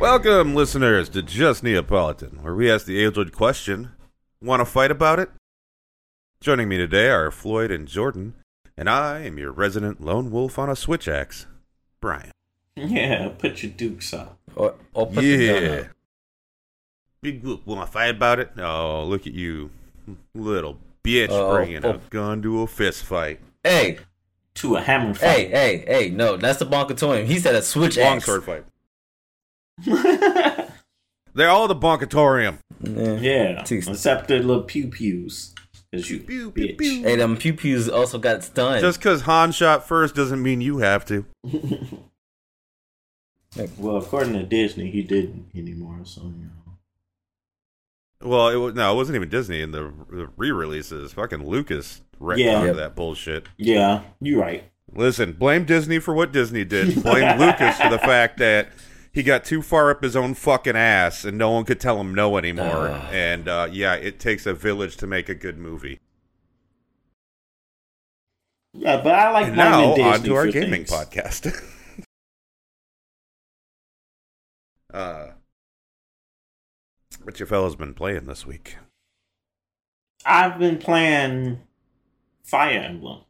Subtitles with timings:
[0.00, 3.90] Welcome, listeners, to Just Neapolitan, where we ask the age old question
[4.42, 5.30] Want to fight about it?
[6.40, 8.32] Joining me today are Floyd and Jordan,
[8.78, 11.46] and I am your resident lone wolf on a switch axe,
[12.00, 12.30] Bryan.
[12.76, 14.38] Yeah, put your dukes up.
[14.56, 15.78] Or, or put the gun Yeah.
[15.80, 15.86] up.
[17.22, 18.52] Big whoop, want to fight about it?
[18.58, 19.68] Oh, look at you,
[20.34, 21.90] little bitch, Oh, bringing oh.
[21.90, 23.40] a gun to a fist fight.
[23.62, 23.98] Hey,
[24.54, 25.50] To a hammer hey, fight.
[25.50, 25.84] hey, hey!
[25.86, 27.26] Hey, no, that's the Bonkatorium.
[27.26, 28.24] He said a switch Long axe.
[28.24, 28.64] sword fight.
[31.34, 32.58] They're all the bonkatorium.
[32.82, 33.12] Yeah.
[33.20, 35.54] yeah, except the little pew pews.
[35.92, 36.78] Cause you Pew, pew, bitch.
[36.78, 37.02] pew.
[37.02, 38.80] Hey, them pew pews also got stunned.
[38.80, 41.24] Just because Han shot first doesn't mean you have to.
[43.76, 46.00] Well, according to Disney, he didn't anymore.
[46.04, 46.76] So you know.
[48.22, 51.12] Well, it was, no, it wasn't even Disney in the, the re-releases.
[51.14, 52.64] Fucking Lucas retconned Yeah.
[52.66, 52.76] Yep.
[52.76, 53.46] that bullshit.
[53.56, 54.64] Yeah, you're right.
[54.92, 56.94] Listen, blame Disney for what Disney did.
[57.02, 58.68] Blame Lucas for the fact that
[59.12, 62.14] he got too far up his own fucking ass and no one could tell him
[62.14, 62.88] no anymore.
[62.88, 63.08] Ugh.
[63.12, 65.98] and uh, yeah, it takes a village to make a good movie.
[68.72, 70.90] Yeah, but I like And blaming now Disney on to our gaming things.
[70.90, 71.60] podcast.
[74.94, 75.26] uh,
[77.22, 78.76] what you fellas been playing this week?
[80.24, 81.60] I've been playing
[82.44, 83.22] Fire Emblem.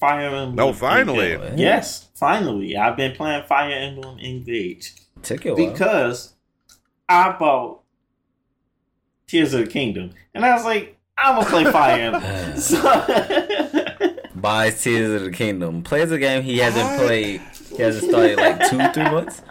[0.00, 0.54] Fire Emblem.
[0.54, 1.34] No, finally.
[1.34, 1.58] Engage.
[1.58, 2.76] Yes, finally.
[2.76, 6.32] I've been playing Fire Emblem Engage Took you because
[7.08, 7.80] I bought
[9.26, 12.56] Tears of the Kingdom, and I was like, I'm gonna play Fire Emblem.
[12.58, 15.82] so, Buys Tears of the Kingdom.
[15.82, 17.00] Plays a game he hasn't What?
[17.06, 17.40] played.
[17.76, 19.42] He hasn't started like two, three months.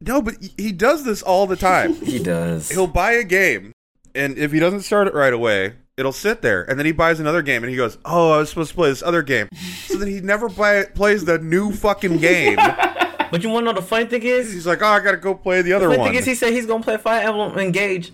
[0.00, 1.94] No, but he- he does this all the time.
[1.96, 2.68] He does.
[2.70, 3.72] He'll buy a game,
[4.14, 6.62] and if he doesn't start it right away, it'll sit there.
[6.68, 8.88] And then he buys another game, and he goes, "Oh, I was supposed to play
[8.90, 9.48] this other game."
[9.86, 12.56] So then he never play, plays the new fucking game.
[12.56, 14.52] But you want to know the funny thing is?
[14.52, 16.34] He's like, "Oh, I gotta go play the other The funny one." thing is, he
[16.34, 18.12] said he's gonna play Fire Emblem Engage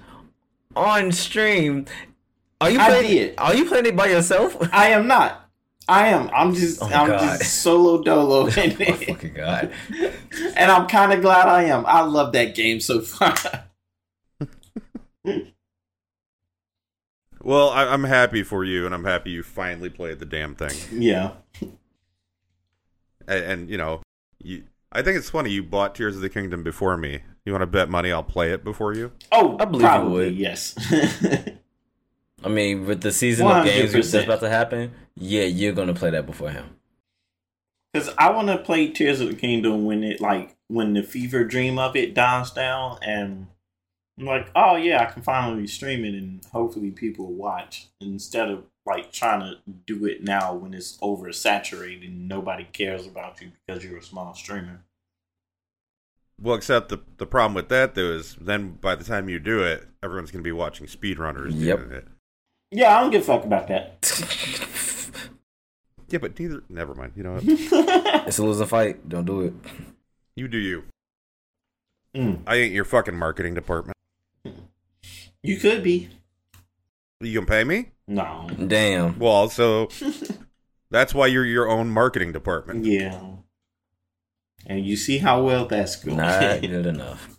[0.75, 1.87] on stream.
[2.61, 3.09] Are you I playing?
[3.11, 3.35] did.
[3.39, 4.57] Are you playing it by yourself?
[4.73, 5.39] I am not.
[5.89, 6.31] I am.
[6.33, 6.81] I'm just.
[6.81, 7.41] Oh, I'm God.
[7.41, 9.05] just solo dolo, oh in oh it.
[9.09, 9.73] fucking god!
[10.57, 11.85] and I'm kind of glad I am.
[11.87, 13.35] I love that game so far.
[17.43, 20.77] well, I, I'm happy for you, and I'm happy you finally played the damn thing.
[20.93, 21.33] yeah.
[21.61, 24.03] And, and you know,
[24.43, 24.65] you.
[24.91, 27.21] I think it's funny you bought Tears of the Kingdom before me.
[27.45, 29.13] You want to bet money I'll play it before you?
[29.33, 30.37] Oh, I believe you probably would.
[30.37, 30.75] yes.
[32.45, 34.25] I mean, with the season of games that's 100%.
[34.25, 36.77] about to happen, yeah, you're gonna play that before him.
[37.93, 41.45] Because I want to play Tears of the Kingdom when it like when the fever
[41.45, 43.47] dream of it dies down, and
[44.19, 48.51] I'm like, oh yeah, I can finally stream it, and hopefully people will watch instead
[48.51, 49.57] of like trying to
[49.87, 54.35] do it now when it's oversaturated and nobody cares about you because you're a small
[54.35, 54.83] streamer.
[56.41, 59.63] Well, except the the problem with that though is then by the time you do
[59.63, 61.79] it, everyone's gonna be watching speedrunners Yep.
[61.79, 62.09] doing it.
[62.71, 64.01] Yeah, I don't give a fuck about that.
[66.09, 66.63] Yeah, but neither.
[66.69, 67.15] Never mind.
[67.17, 67.43] You know what?
[68.27, 69.09] It's a losing fight.
[69.09, 69.55] Don't do it.
[70.37, 70.85] you do you.
[72.15, 73.97] Mm, I ain't your fucking marketing department.
[75.43, 76.09] You could be.
[77.21, 77.91] You can pay me?
[78.07, 78.49] No.
[78.67, 79.19] Damn.
[79.19, 79.89] Well, so
[80.91, 82.85] that's why you're your own marketing department.
[82.85, 83.21] Yeah.
[84.67, 86.19] And you see how well that's going.
[86.19, 87.39] Not good enough.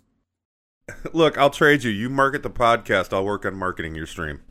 [1.14, 1.92] Look, I'll trade you.
[1.92, 3.14] You market the podcast.
[3.14, 4.42] I'll work on marketing your stream.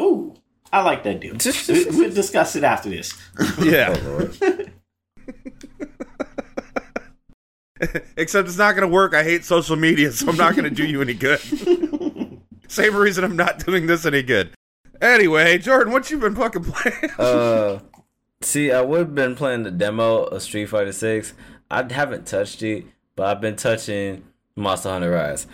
[0.00, 0.34] Ooh,
[0.72, 1.36] I like that deal.
[1.68, 3.12] we, we'll discuss it after this.
[3.60, 3.94] Yeah.
[3.98, 4.30] Oh,
[8.16, 9.12] Except it's not going to work.
[9.14, 11.40] I hate social media, so I'm not going to do you any good.
[12.68, 14.50] Same reason I'm not doing this any good.
[15.00, 17.12] Anyway, Jordan, what you been fucking playing?
[17.18, 17.80] Uh,
[18.40, 21.34] see, I would have been playing the demo of Street Fighter Six.
[21.70, 24.24] I haven't touched it, but I've been touching
[24.56, 25.46] Monster Hunter Rise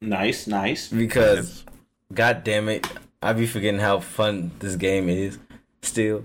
[0.00, 0.88] nice, nice.
[0.88, 1.64] because,
[2.12, 2.86] god damn it,
[3.22, 5.38] I be forgetting how fun this game is
[5.82, 6.24] still.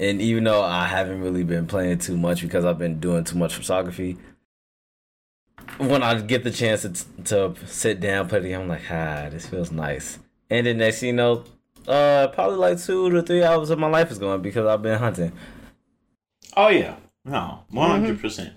[0.00, 3.36] And even though I haven't really been playing too much because I've been doing too
[3.36, 4.16] much photography,
[5.78, 9.28] when I get the chance to, to sit down, play the game, I'm like, ah,
[9.30, 10.18] this feels nice.
[10.50, 11.44] And then next thing you know,
[11.88, 14.98] uh, probably like two to three hours of my life is going because I've been
[14.98, 15.32] hunting.
[16.56, 18.54] Oh yeah, no, one hundred percent.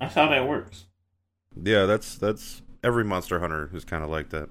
[0.00, 0.86] That's how that works.
[1.60, 4.48] yeah, that's that's every Monster Hunter is kind of like that.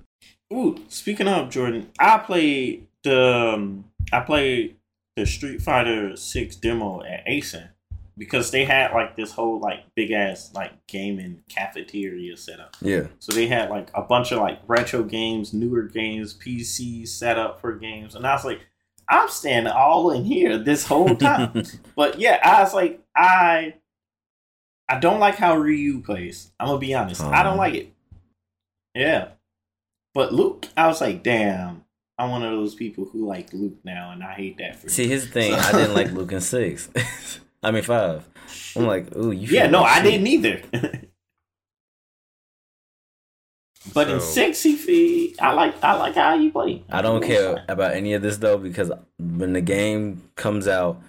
[0.53, 4.75] Ooh, speaking of Jordan, I played the um, I played
[5.15, 7.69] the Street Fighter Six demo at ACen
[8.17, 12.75] because they had like this whole like big ass like gaming cafeteria set up.
[12.81, 13.07] Yeah.
[13.19, 17.61] So they had like a bunch of like retro games, newer games, PCs set up
[17.61, 18.59] for games, and I was like,
[19.09, 21.63] I'm standing all in here this whole time.
[21.95, 23.75] but yeah, I was like, I
[24.89, 26.51] I don't like how Ryu plays.
[26.59, 27.21] I'm gonna be honest.
[27.21, 27.57] I don't Oh.
[27.57, 27.93] like it.
[28.93, 29.29] Yeah.
[30.13, 31.85] But Luke, I was like, damn.
[32.17, 35.07] I'm one of those people who like Luke now, and I hate that for See,
[35.07, 35.53] his thing.
[35.53, 36.89] So- I didn't like Luke in six.
[37.63, 38.27] I mean five.
[38.75, 39.47] I'm like, ooh, you.
[39.47, 40.61] Yeah, no, I didn't either.
[43.93, 46.83] but in So- six, he I like I like how you play.
[46.89, 51.01] I don't care about any of this though because when the game comes out,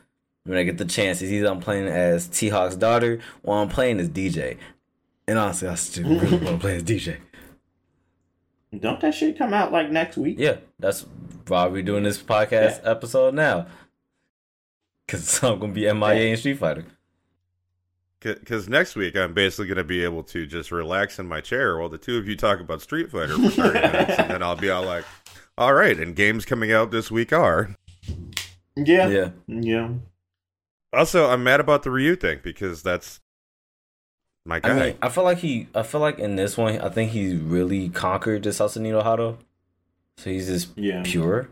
[0.45, 3.69] when I get the chance, it's either I'm playing as T Hawk's daughter or I'm
[3.69, 4.57] playing as DJ.
[5.29, 7.19] And honestly, I still really want to play as DJ.
[8.79, 10.37] Don't that shit come out like next week?
[10.39, 11.05] Yeah, that's
[11.47, 13.67] why we're doing this podcast episode now.
[15.13, 16.85] Because I'm gonna be MIA in Street Fighter.
[18.21, 21.77] Because next week I'm basically going to be able to just relax in my chair
[21.77, 24.55] while the two of you talk about Street Fighter for 30 minutes, and then I'll
[24.55, 25.05] be all like,
[25.59, 27.75] "All right," and games coming out this week are.
[28.77, 29.09] Yeah.
[29.09, 29.31] Yeah.
[29.49, 29.89] Yeah.
[30.93, 33.19] Also, I'm mad about the Ryu thing because that's
[34.47, 34.71] my guy.
[34.71, 35.67] I mean, I feel like he.
[35.75, 39.39] I feel like in this one, I think he's really conquered the Satsui no Hado.
[40.19, 41.03] So he's just Yeah.
[41.05, 41.49] pure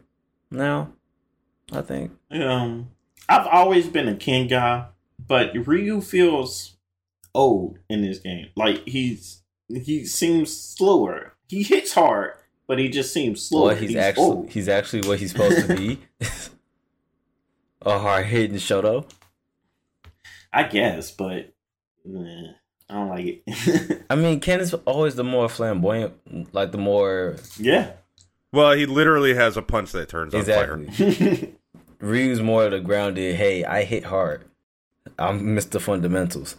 [0.52, 0.92] now.
[1.72, 2.12] I think.
[2.30, 2.90] Um,
[3.28, 4.86] I've always been a Ken guy,
[5.18, 6.76] but Ryu feels
[7.34, 8.48] old in this game.
[8.56, 11.34] Like he's he seems slower.
[11.48, 12.34] He hits hard,
[12.66, 13.68] but he just seems slower.
[13.68, 14.50] Well, he's, actually old.
[14.50, 16.00] he's actually what he's supposed to be.
[17.82, 19.10] A hard hitting Shoto.
[20.52, 21.54] I guess, but
[22.04, 22.50] nah,
[22.88, 24.02] I don't like it.
[24.10, 26.14] I mean, Ken is always the more flamboyant,
[26.52, 27.92] like the more yeah.
[28.52, 30.90] well, he literally has a punch that turns on exactly.
[30.90, 31.48] fire.
[32.00, 33.36] Ryu's more of the grounded.
[33.36, 34.44] Hey, I hit hard.
[35.18, 35.80] I'm Mr.
[35.80, 36.56] Fundamentals.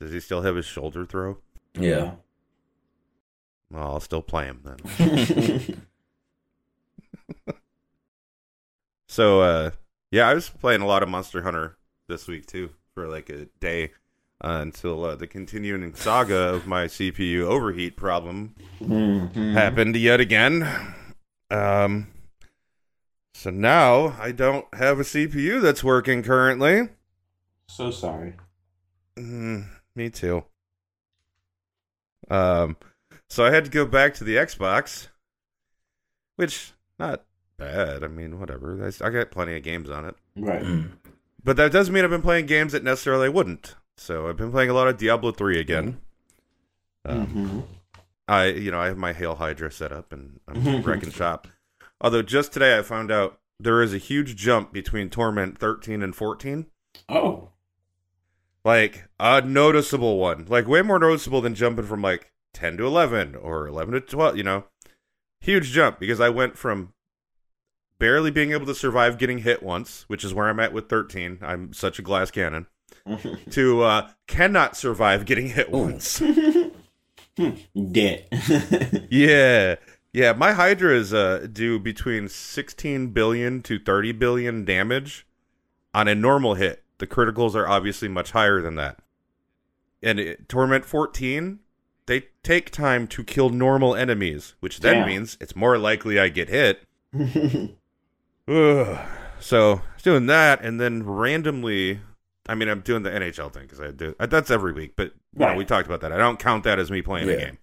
[0.00, 1.38] Does he still have his shoulder throw?
[1.74, 2.12] Yeah.
[3.70, 5.82] Well, I'll still play him then.
[9.10, 9.70] So, uh,
[10.10, 11.76] yeah, I was playing a lot of Monster Hunter
[12.08, 13.92] this week too for like a day
[14.44, 19.54] uh, until uh, the continuing saga of my CPU overheat problem Mhm.
[19.54, 20.94] happened yet again.
[21.50, 22.08] Um,
[23.34, 26.88] so now I don't have a CPU that's working currently.
[27.68, 28.34] So sorry.
[29.16, 29.66] Mm,
[29.96, 30.44] me too.
[32.30, 32.76] Um,
[33.28, 35.08] so I had to go back to the Xbox,
[36.36, 37.24] which not
[37.56, 38.04] bad.
[38.04, 38.84] I mean, whatever.
[38.84, 40.64] I, I got plenty of games on it, Right.
[41.44, 43.76] But that doesn't mean I've been playing games that necessarily wouldn't.
[43.96, 45.98] So I've been playing a lot of Diablo three again.
[47.06, 47.77] Um, Mhm.
[48.28, 51.48] I, you know, I have my Hail Hydra set up and I'm wrecking shop.
[52.00, 56.14] Although just today I found out there is a huge jump between Torment 13 and
[56.14, 56.66] 14.
[57.08, 57.50] Oh.
[58.64, 60.46] Like a noticeable one.
[60.48, 64.36] Like way more noticeable than jumping from like 10 to 11 or 11 to 12,
[64.36, 64.64] you know.
[65.40, 66.92] Huge jump because I went from
[67.98, 71.38] barely being able to survive getting hit once, which is where I'm at with 13.
[71.42, 72.66] I'm such a glass cannon.
[73.50, 76.20] To uh cannot survive getting hit once.
[77.92, 78.26] Dead.
[79.10, 79.76] Yeah.
[80.12, 85.26] Yeah, my Hydras uh, do between 16 billion to 30 billion damage
[85.94, 86.82] on a normal hit.
[86.98, 88.98] The criticals are obviously much higher than that.
[90.02, 91.60] And it, Torment 14,
[92.06, 95.06] they take time to kill normal enemies, which then Damn.
[95.06, 96.82] means it's more likely I get hit.
[98.48, 99.08] Ugh.
[99.40, 102.00] So, doing that, and then randomly,
[102.48, 105.40] I mean, I'm doing the NHL thing because I do that's every week, but you
[105.52, 106.12] know, we talked about that.
[106.12, 107.58] I don't count that as me playing a game.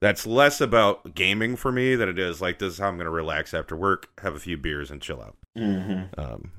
[0.00, 3.04] That's less about gaming for me than it is like this is how I'm going
[3.06, 5.36] to relax after work, have a few beers, and chill out.
[5.56, 6.52] hmm Um,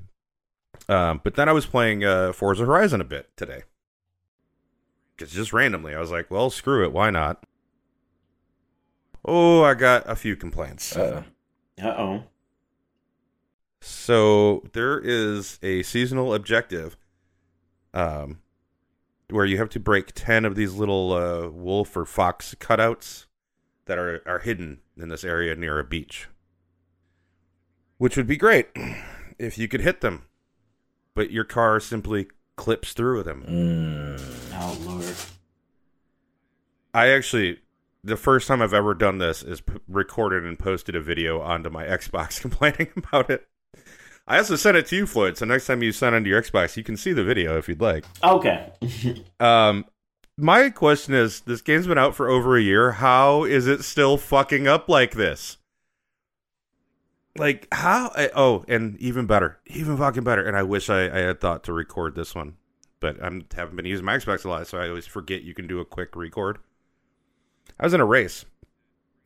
[0.89, 3.63] um, but then I was playing uh, Forza Horizon a bit today.
[5.15, 6.91] Because just randomly, I was like, well, screw it.
[6.91, 7.44] Why not?
[9.24, 10.96] Oh, I got a few complaints.
[10.96, 11.24] Uh,
[11.82, 12.24] Uh oh.
[13.82, 16.98] So there is a seasonal objective
[17.94, 18.40] um,
[19.30, 23.26] where you have to break 10 of these little uh, wolf or fox cutouts
[23.86, 26.28] that are, are hidden in this area near a beach.
[27.98, 28.68] Which would be great
[29.40, 30.26] if you could hit them,
[31.14, 33.44] but your car simply clips through them.
[33.48, 35.16] mm, Oh lord.
[36.94, 37.60] I actually,
[38.04, 41.70] the first time I've ever done this is p- recorded and posted a video onto
[41.70, 43.48] my Xbox complaining about it.
[44.32, 45.38] I also sent it to you, Floyd.
[45.38, 47.82] So next time you sign onto your Xbox, you can see the video if you'd
[47.82, 48.06] like.
[48.24, 48.72] Okay.
[49.42, 49.86] Um,
[50.38, 52.92] my question is: This game's been out for over a year.
[52.92, 55.58] How is it still fucking up like this?
[57.36, 58.12] Like how?
[58.16, 60.46] I, oh, and even better, even fucking better.
[60.46, 62.56] And I wish I, I had thought to record this one,
[63.02, 65.68] but I haven't been using my Xbox a lot, so I always forget you can
[65.68, 66.60] do a quick record.
[67.80, 68.46] I was in a race,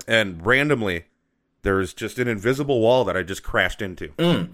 [0.08, 1.06] and randomly,
[1.62, 4.08] there was just an invisible wall that I just crashed into.
[4.14, 4.50] mm.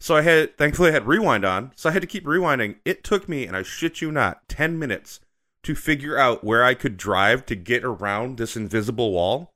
[0.00, 2.76] So I had thankfully I had rewind on, so I had to keep rewinding.
[2.84, 5.20] It took me, and I shit you not, ten minutes
[5.64, 9.52] to figure out where I could drive to get around this invisible wall.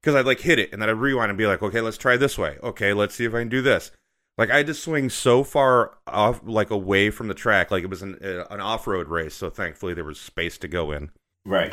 [0.00, 2.16] Because I'd like hit it and then I'd rewind and be like, okay, let's try
[2.16, 2.58] this way.
[2.60, 3.92] Okay, let's see if I can do this.
[4.36, 7.90] Like I had to swing so far off, like away from the track, like it
[7.90, 9.34] was an uh, an off road race.
[9.34, 11.10] So thankfully there was space to go in.
[11.44, 11.72] Right.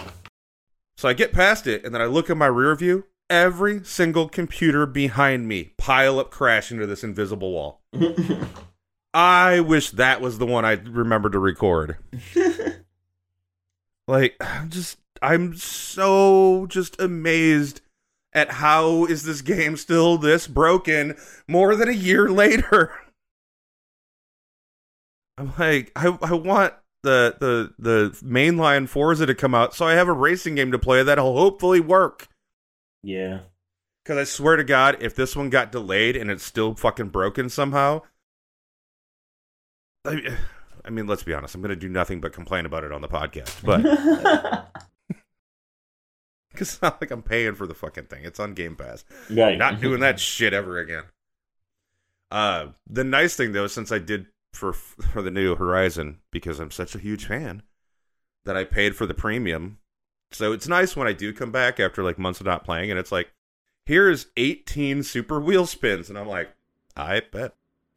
[0.98, 3.06] So I get past it and then I look in my rear view.
[3.30, 7.82] Every single computer behind me pile up crash into this invisible wall.
[9.14, 11.98] I wish that was the one I remembered to record.
[14.08, 17.82] like, I'm just, I'm so just amazed
[18.34, 21.18] at how is this game still this broken
[21.48, 22.94] more than a year later.
[25.38, 29.94] I'm like, I, I want the the the mainline Forza to come out so I
[29.94, 32.28] have a racing game to play that'll hopefully work.
[33.04, 33.40] Yeah.
[34.04, 37.50] Because I swear to God, if this one got delayed and it's still fucking broken
[37.50, 38.02] somehow,
[40.06, 40.38] I,
[40.86, 43.02] I mean, let's be honest, I'm going to do nothing but complain about it on
[43.02, 43.64] the podcast.
[43.64, 43.84] But
[46.52, 49.06] because it's not like I'm paying for the fucking thing, it's on Game Pass.
[49.30, 49.58] right.
[49.58, 51.04] Not doing that shit ever again.
[52.32, 56.72] Uh, the nice thing though, since I did for for the new Horizon, because I'm
[56.72, 57.64] such a huge fan,
[58.46, 59.80] that I paid for the premium.
[60.32, 63.00] So it's nice when I do come back after like months of not playing, and
[63.00, 63.32] it's like,
[63.86, 66.50] here's 18 super wheel spins, and I'm like,
[66.96, 67.56] I bet.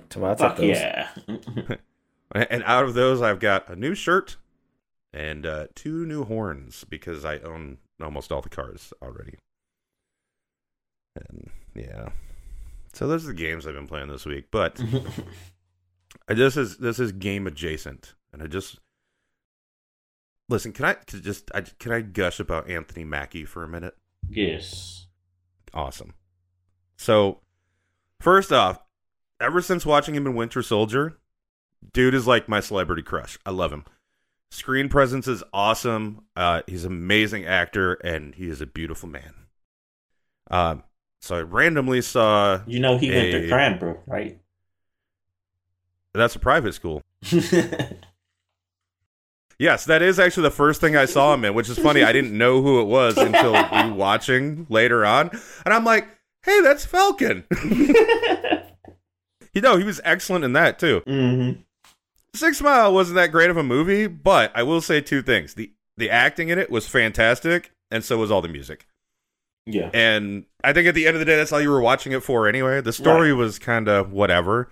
[0.08, 0.68] Tomato Fuck those.
[0.68, 1.08] yeah.
[2.34, 4.38] And out of those, I've got a new shirt
[5.12, 9.36] and uh, two new horns because I own almost all the cars already.
[11.14, 12.08] And yeah,
[12.94, 14.46] so those are the games I've been playing this week.
[14.50, 14.80] But
[16.26, 18.78] this is this is game adjacent, and I just
[20.52, 20.72] listen.
[20.72, 23.96] Can I just I, can I gush about Anthony Mackie for a minute?
[24.28, 25.06] yes.
[25.74, 26.12] Awesome.
[26.98, 27.40] So,
[28.20, 28.82] first off,
[29.40, 31.18] ever since watching him in Winter Soldier,
[31.94, 33.38] dude is like my celebrity crush.
[33.46, 33.84] I love him.
[34.50, 36.26] Screen presence is awesome.
[36.36, 39.32] Uh, he's an amazing actor, and he is a beautiful man.
[40.50, 40.84] Um,
[41.20, 44.38] so I randomly saw You know he went to Cranbrook, right?
[46.12, 47.00] that's a private school.
[49.58, 52.02] Yes, that is actually the first thing I saw him in, which is funny.
[52.02, 53.52] I didn't know who it was until
[53.94, 55.30] watching later on,
[55.64, 56.08] and I'm like,
[56.44, 57.44] "Hey, that's Falcon."
[59.54, 61.02] you know, he was excellent in that too.
[61.06, 61.52] hmm
[62.34, 65.72] Six Mile wasn't that great of a movie, but I will say two things: the
[65.96, 68.86] the acting in it was fantastic, and so was all the music.
[69.66, 69.90] Yeah.
[69.94, 72.22] And I think at the end of the day, that's all you were watching it
[72.22, 72.80] for anyway.
[72.80, 74.70] The story was kind of whatever,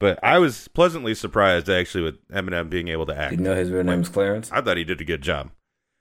[0.00, 3.30] but I was pleasantly surprised actually with Eminem being able to act.
[3.32, 4.50] You know his real name is Clarence.
[4.50, 5.50] I thought he did a good job.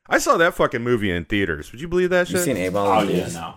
[0.10, 1.72] I saw that fucking movie in theaters.
[1.72, 2.38] Would you believe that shit?
[2.40, 2.56] You shit?
[2.58, 3.02] seen A Ball?
[3.02, 3.54] Oh yeah, no.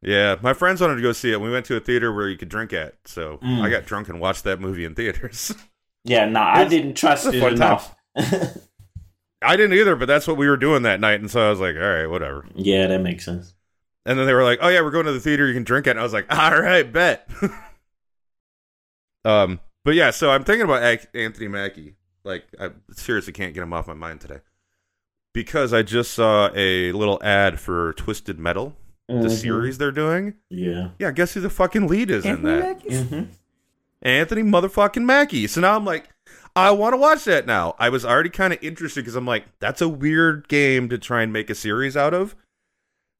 [0.00, 1.40] yeah, my friends wanted to go see it.
[1.40, 3.62] We went to a theater where you could drink at, so Mm.
[3.62, 5.52] I got drunk and watched that movie in theaters.
[6.04, 7.94] Yeah, no, I didn't trust it's it enough.
[9.42, 11.60] I didn't either, but that's what we were doing that night, and so I was
[11.60, 12.46] like, all right, whatever.
[12.54, 13.52] yeah, that makes sense.
[14.06, 15.46] And then they were like, "Oh yeah, we're going to the theater.
[15.46, 17.28] You can drink at it." And I was like, "All right, bet."
[19.28, 20.82] um, but yeah, so I'm thinking about
[21.14, 21.94] Anthony Mackie.
[22.24, 24.40] Like, I seriously can't get him off my mind today
[25.32, 28.76] because I just saw a little ad for Twisted Metal,
[29.08, 29.30] the Mhm.
[29.40, 30.34] series they're doing.
[30.50, 30.90] Yeah.
[30.98, 32.82] Yeah, guess who the fucking lead is in that?
[32.82, 33.22] hmm
[34.02, 35.46] Anthony motherfucking Mackie.
[35.48, 36.08] So now I'm like,
[36.54, 37.74] I want to watch that now.
[37.78, 41.22] I was already kind of interested because I'm like, that's a weird game to try
[41.22, 42.36] and make a series out of.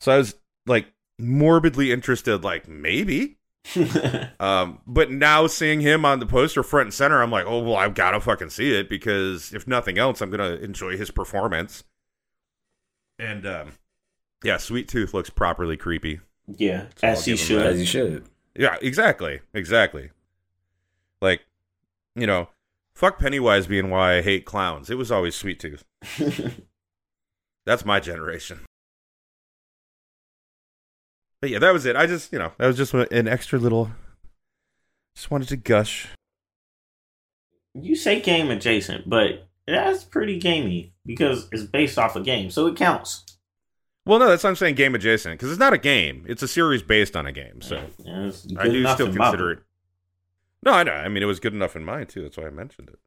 [0.00, 0.34] So I was
[0.66, 0.86] like
[1.18, 3.37] morbidly interested, like maybe.
[4.40, 7.76] Um, but now seeing him on the poster front and center, I'm like, oh well,
[7.76, 11.82] I've got to fucking see it because if nothing else, I'm gonna enjoy his performance.
[13.18, 13.72] And um,
[14.44, 16.20] yeah, Sweet Tooth looks properly creepy.
[16.46, 17.66] yeah, I'll as he give him that.
[17.66, 17.80] As should.
[17.80, 18.24] you should.
[18.54, 20.10] Yeah, exactly, exactly.
[21.20, 21.42] Like,
[22.14, 22.48] you know,
[22.94, 24.88] fuck Pennywise being why I hate clowns.
[24.88, 25.84] It was always Sweet Tooth.
[27.66, 28.60] That's my generation.
[31.40, 31.96] But yeah, that was it.
[31.96, 33.90] I just, you know, that was just an extra little.
[35.14, 36.08] Just wanted to gush.
[37.74, 42.66] you say game adjacent, but that's pretty gamey because it's based off a game, so
[42.66, 43.24] it counts.
[44.06, 44.76] Well, no, that's what I'm saying.
[44.76, 47.60] Game adjacent because it's not a game; it's a series based on a game.
[47.60, 49.58] So Yeah, I do still consider it.
[50.62, 50.92] No, I know.
[50.92, 52.22] I mean, it was good enough in mine too.
[52.22, 52.98] That's why I mentioned it.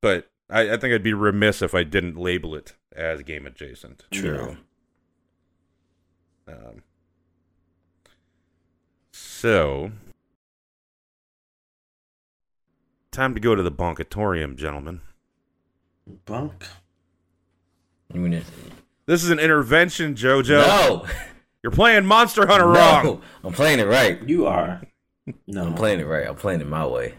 [0.00, 4.04] But I, I think I'd be remiss if I didn't label it as game adjacent.
[4.10, 4.56] True.
[6.48, 6.82] Um,
[9.42, 9.90] so,
[13.10, 15.00] time to go to the bonkatorium, gentlemen.
[16.26, 16.64] Bunk.
[18.14, 18.44] You mean?
[19.06, 20.64] This is an intervention, JoJo.
[20.64, 21.06] No.
[21.64, 22.72] You're playing Monster Hunter no.
[22.72, 23.22] wrong.
[23.42, 24.22] I'm playing it right.
[24.28, 24.80] You are.
[25.48, 26.28] No, I'm playing it right.
[26.28, 27.14] I'm playing it my way,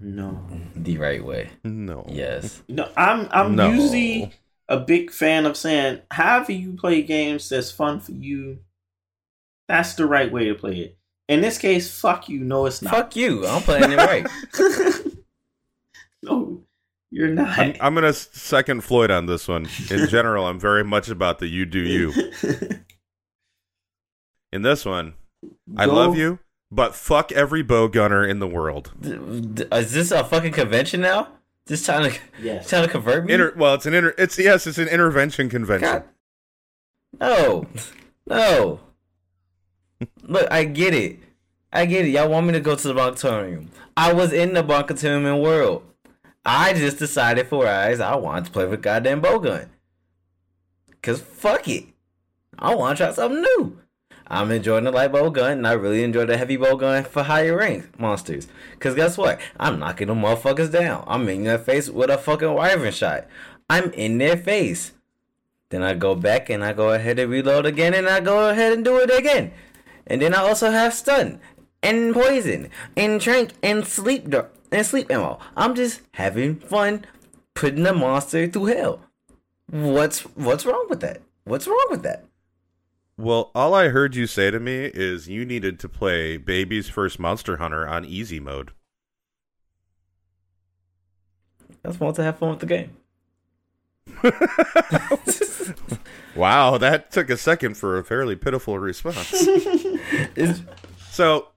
[0.00, 1.50] No, the right way.
[1.62, 2.06] No.
[2.08, 2.62] Yes.
[2.68, 2.90] no.
[2.96, 3.68] I'm I'm No.
[3.70, 4.32] usually
[4.66, 8.60] a big fan of saying, however you play games that's fun for you,
[9.68, 10.98] that's the right way to play it.
[11.32, 12.40] In this case, fuck you.
[12.40, 12.92] No, it's not.
[12.94, 13.46] Fuck you.
[13.46, 14.26] I'm playing it right.
[16.22, 16.62] no,
[17.10, 17.58] you're not.
[17.58, 19.66] I'm, I'm gonna second Floyd on this one.
[19.90, 22.12] In general, I'm very much about the you do you.
[24.52, 25.14] In this one,
[25.78, 26.38] I Go- love you,
[26.70, 28.92] but fuck every bow gunner in the world.
[29.00, 31.28] D- d- Is this a fucking convention now?
[31.66, 32.68] Just trying to Yes.
[32.68, 33.32] trying to convert me?
[33.32, 35.88] Inter- well, it's an inter- it's yes, it's an intervention convention.
[35.88, 36.04] God.
[37.18, 37.66] No.
[38.26, 38.80] No.
[40.22, 41.18] Look, I get it.
[41.72, 42.10] I get it.
[42.10, 43.68] Y'all want me to go to the Bonkatorium.
[43.96, 45.84] I was in the Bonkatorium world.
[46.44, 49.68] I just decided for eyes I wanted to play with goddamn bowgun.
[51.02, 51.86] Cause fuck it.
[52.58, 53.78] I want to try something new.
[54.26, 57.24] I'm enjoying the light bow gun, and I really enjoy the heavy bow gun for
[57.24, 58.48] higher rank monsters.
[58.80, 59.40] Cause guess what?
[59.58, 61.04] I'm knocking them motherfuckers down.
[61.06, 63.26] I'm in their face with a fucking wyvern shot.
[63.68, 64.92] I'm in their face.
[65.70, 68.72] Then I go back and I go ahead and reload again, and I go ahead
[68.72, 69.52] and do it again.
[70.06, 71.40] And then I also have stun
[71.82, 74.32] and poison and trank and sleep
[74.70, 75.38] and sleep ammo.
[75.56, 77.04] I'm just having fun
[77.54, 79.00] putting a monster through hell.
[79.70, 81.22] What's what's wrong with that?
[81.44, 82.24] What's wrong with that?
[83.16, 87.18] Well, all I heard you say to me is you needed to play Baby's First
[87.18, 88.72] Monster Hunter on easy mode.
[91.84, 92.96] I just want to have fun with the game.
[96.34, 99.30] Wow, that took a second for a fairly pitiful response.
[101.10, 101.48] So,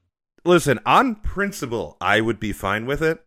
[0.44, 3.26] listen, on principle, I would be fine with it.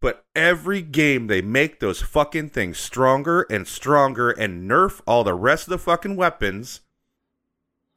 [0.00, 5.34] But every game they make those fucking things stronger and stronger and nerf all the
[5.34, 6.80] rest of the fucking weapons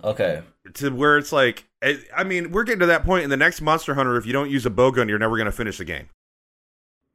[0.04, 0.44] okay.
[0.76, 3.60] to where it's like, I I mean, we're getting to that point in the next
[3.60, 4.18] Monster Hunter.
[4.18, 6.10] If you don't use a bowgun, you're never going to finish the game.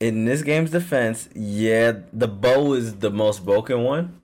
[0.00, 4.19] In this game's defense, yeah, the bow is the most broken one.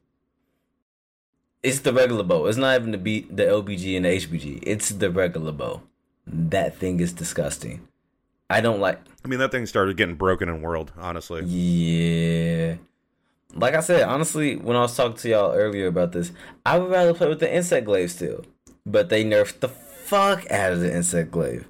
[1.67, 2.47] It's the regular bow.
[2.47, 4.61] It's not even the B, the LBG and the HBG.
[4.63, 5.83] It's the regular bow.
[6.25, 7.89] That thing is disgusting.
[8.49, 9.01] I don't like.
[9.25, 11.43] I mean, that thing started getting broken in World, honestly.
[11.45, 12.77] Yeah.
[13.53, 16.31] Like I said, honestly, when I was talking to y'all earlier about this,
[16.65, 18.45] I would rather play with the insect glaive still.
[18.85, 21.67] But they nerfed the fuck out of the insect glaive.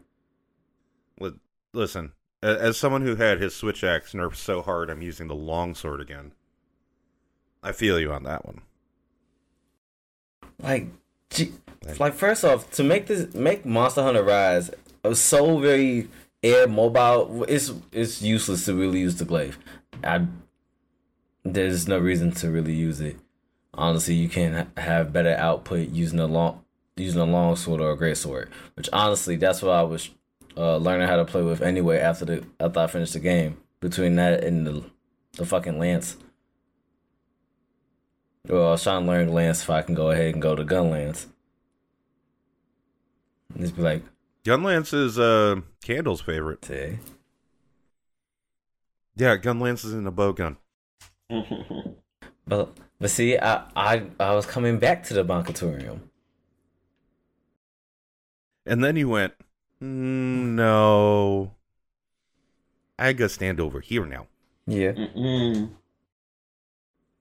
[1.18, 1.40] Li-
[1.72, 6.02] Listen, as someone who had his switch axe nerfed so hard, I'm using the longsword
[6.02, 6.32] again.
[7.62, 8.60] I feel you on that one.
[10.62, 10.88] Like,
[11.30, 11.52] gee,
[11.98, 14.70] like first off, to make this make Monster Hunter Rise
[15.12, 16.08] so very
[16.42, 19.58] air mobile, it's it's useless to really use the glaive.
[20.02, 20.26] I
[21.44, 23.16] there's no reason to really use it.
[23.74, 26.64] Honestly, you can ha- have better output using a long
[26.96, 28.50] using a long sword or a great sword.
[28.74, 30.10] Which honestly, that's what I was
[30.56, 31.98] uh, learning how to play with anyway.
[31.98, 34.84] After the after I finished the game, between that and the
[35.32, 36.16] the fucking lance.
[38.48, 40.64] Well, I was trying to learn lance if I can go ahead and go to
[40.64, 41.26] gun lance.
[43.52, 44.02] And Just be like,
[44.44, 46.64] Gunlance is uh, Candle's favorite.
[46.64, 47.00] "Say,
[49.16, 50.56] Yeah, Gunlance is in a bow gun.
[52.46, 56.00] but but see, I I I was coming back to the Bonkatorium.
[58.64, 59.32] And then you went,
[59.82, 61.52] mm, no.
[62.98, 64.26] I gotta stand over here now.
[64.66, 65.70] Yeah, Mm-mm.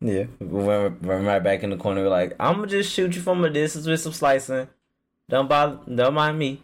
[0.01, 2.03] Yeah, we went, went right back in the corner.
[2.03, 4.67] We're like, I'm gonna just shoot you from a distance with some slicing.
[5.29, 6.61] Don't bother, don't mind me.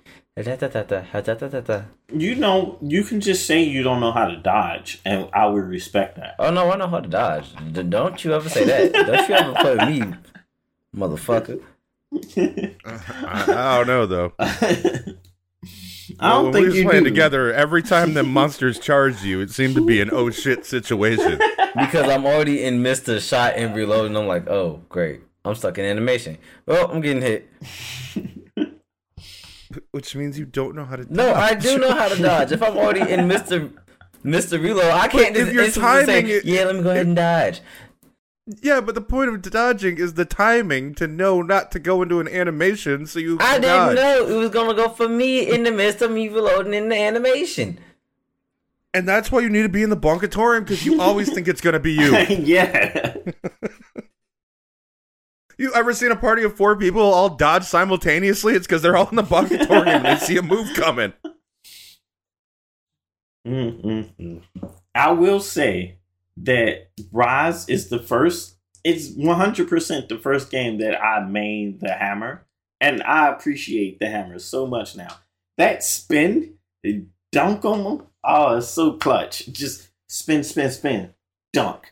[2.13, 5.65] You know, you can just say you don't know how to dodge, and I would
[5.65, 6.35] respect that.
[6.39, 7.53] Oh no, I know how to dodge.
[7.73, 8.93] Don't you ever say that.
[9.07, 10.13] don't you ever play me,
[10.95, 11.61] motherfucker.
[12.85, 14.33] I, I don't know though.
[16.19, 17.09] I don't when think we was you playing do.
[17.09, 21.39] together, every time the monsters charged you, it seemed to be an oh shit situation.
[21.75, 23.19] because I'm already in Mr.
[23.19, 25.21] Shot and Reload, and I'm like, oh, great.
[25.43, 26.37] I'm stuck in animation.
[26.67, 27.49] Well, I'm getting hit.
[29.91, 31.05] Which means you don't know how to.
[31.05, 31.15] Dodge.
[31.15, 32.51] No, I do know how to dodge.
[32.51, 33.71] If I'm already in Mr.
[34.23, 34.61] Mr.
[34.61, 37.07] Reload, I can't But if just you're instantly say, it- yeah, let me go ahead
[37.07, 37.61] and dodge.
[38.61, 42.19] Yeah, but the point of dodging is the timing to know not to go into
[42.19, 43.37] an animation, so you.
[43.39, 46.27] I can didn't know it was gonna go for me in the midst of me
[46.27, 47.79] reloading in the animation.
[48.93, 51.61] And that's why you need to be in the bonkatorium because you always think it's
[51.61, 52.17] gonna be you.
[52.29, 53.15] yeah.
[55.57, 58.55] You ever seen a party of four people all dodge simultaneously?
[58.55, 61.13] It's because they're all in the bonkatorium and they see a move coming.
[63.45, 64.41] Mm-mm-mm.
[64.95, 65.99] I will say
[66.37, 68.55] that Rise is the first.
[68.83, 72.45] It's one hundred percent the first game that I made the hammer,
[72.79, 75.17] and I appreciate the hammer so much now.
[75.57, 79.47] that spin, the dunk on them, Oh, it's so clutch.
[79.51, 81.13] Just spin, spin, spin,
[81.53, 81.91] dunk.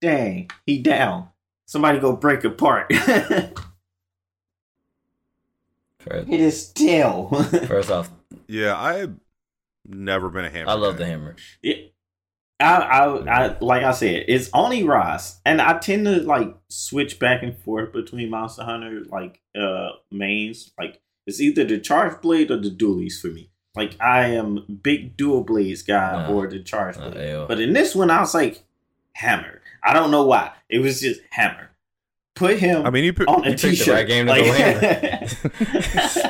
[0.00, 1.28] Dang, he down.
[1.66, 2.90] Somebody go break apart.
[2.92, 3.58] Hit
[5.98, 7.28] First, his tail.
[7.66, 8.10] first off,
[8.48, 9.14] Yeah, I've
[9.86, 10.70] never been a hammer.
[10.70, 11.04] I love guy.
[11.04, 11.36] the hammer.
[11.62, 11.74] Yeah.
[12.60, 17.18] I, I, I, like I said, it's only Ross, and I tend to like switch
[17.18, 20.70] back and forth between Monster Hunter like uh mains.
[20.78, 23.48] Like it's either the Charge Blade or the Dualies for me.
[23.74, 26.32] Like I am big Dual Blades guy Nah.
[26.32, 27.30] or the Charge Blade.
[27.30, 27.44] ew.
[27.48, 28.62] But in this one, I was like,
[29.14, 29.60] Hammer.
[29.82, 30.52] I don't know why.
[30.68, 31.68] It was just Hammer.
[32.34, 33.94] Put him I mean, you, pi- on a you the t-shirt.
[33.94, 36.26] right game to go Like-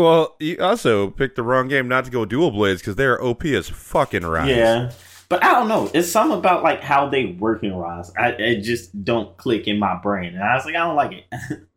[0.00, 3.44] well, you also picked the wrong game not to go dual blades because they're OP
[3.46, 4.48] as fucking rise.
[4.48, 4.92] Yeah.
[5.28, 5.88] But I don't know.
[5.94, 8.10] It's something about like how they work in Rise.
[8.18, 10.34] I it just don't click in my brain.
[10.34, 11.60] And I was like, I don't like it.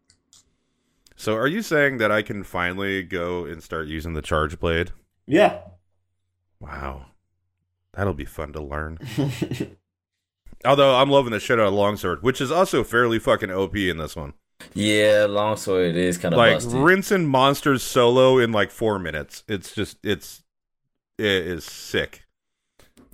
[1.16, 4.92] So, are you saying that I can finally go and start using the charge blade?
[5.26, 5.60] yeah.
[6.60, 7.06] Wow,
[7.94, 9.00] that'll be fun to learn.
[10.66, 13.98] Although I'm loving the shit out of longsword, which is also fairly fucking OP in
[13.98, 14.34] this one.
[14.74, 15.90] Yeah, long story.
[15.90, 16.84] It is kind of like busty.
[16.84, 19.44] rinsing monsters solo in like four minutes.
[19.48, 20.44] It's just it's
[21.18, 22.24] it is sick.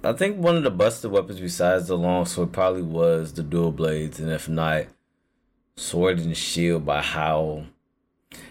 [0.03, 3.71] I think one of the busted weapons besides the long sword probably was the dual
[3.71, 4.85] blades, and if not,
[5.75, 7.65] sword and shield by how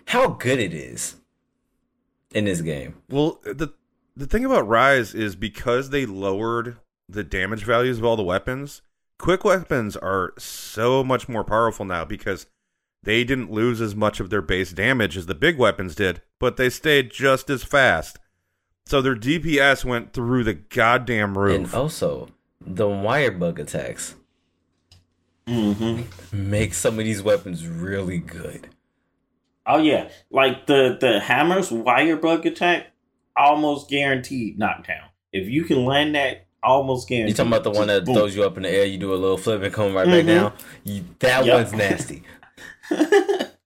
[0.07, 1.17] how good it is
[2.35, 2.97] in this game.
[3.09, 3.73] Well, the
[4.17, 6.77] the thing about Rise is because they lowered
[7.09, 8.83] the damage values of all the weapons,
[9.19, 12.47] quick weapons are so much more powerful now because
[13.03, 16.57] they didn't lose as much of their base damage as the big weapons did, but
[16.57, 18.19] they stayed just as fast.
[18.87, 21.55] So their DPS went through the goddamn roof.
[21.57, 22.29] And also,
[22.61, 24.15] the wire bug attacks
[25.47, 28.69] hmm make some of these weapons really good.
[29.67, 30.09] Oh yeah.
[30.31, 32.89] Like the the hammer's wire bug attack,
[33.37, 35.09] almost guaranteed knockdown.
[35.33, 37.31] If you can land that, almost guaranteed.
[37.31, 37.37] You guaranteed.
[37.37, 38.15] talking about the one that boom.
[38.15, 40.25] throws you up in the air, you do a little flip and come right back
[40.25, 40.27] Mhm.
[40.27, 40.53] down?
[40.85, 41.55] You, that Yep.
[41.55, 42.23] one's nasty.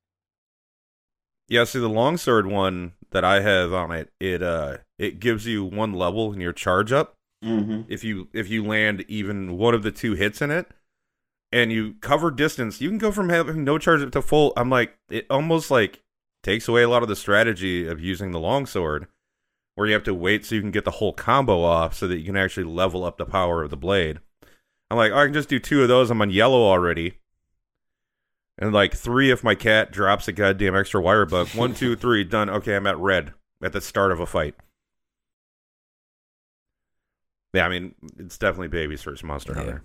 [1.49, 5.65] Yeah, see the longsword one that I have on it, it uh it gives you
[5.67, 7.17] one level in your charge up.
[7.43, 10.69] hmm if you if you land even one of the two hits in it
[11.53, 12.81] and you cover distance.
[12.81, 14.55] You can go from having no charge up to full.
[14.57, 16.01] I'm like it almost like
[16.43, 19.07] takes away a lot of the strategy of using the longsword
[19.75, 22.19] where you have to wait so you can get the whole combo off so that
[22.19, 24.21] you can actually level up the power of the blade.
[24.91, 26.11] I'm like oh, i can just do two of those.
[26.11, 27.19] I'm on yellow already
[28.59, 32.23] and like three if my cat drops a goddamn extra wire bug one two three
[32.25, 34.55] done okay i'm at red at the start of a fight
[37.55, 39.59] yeah, I mean, it's definitely Baby's first Monster Yeah.
[39.59, 39.83] Hunter.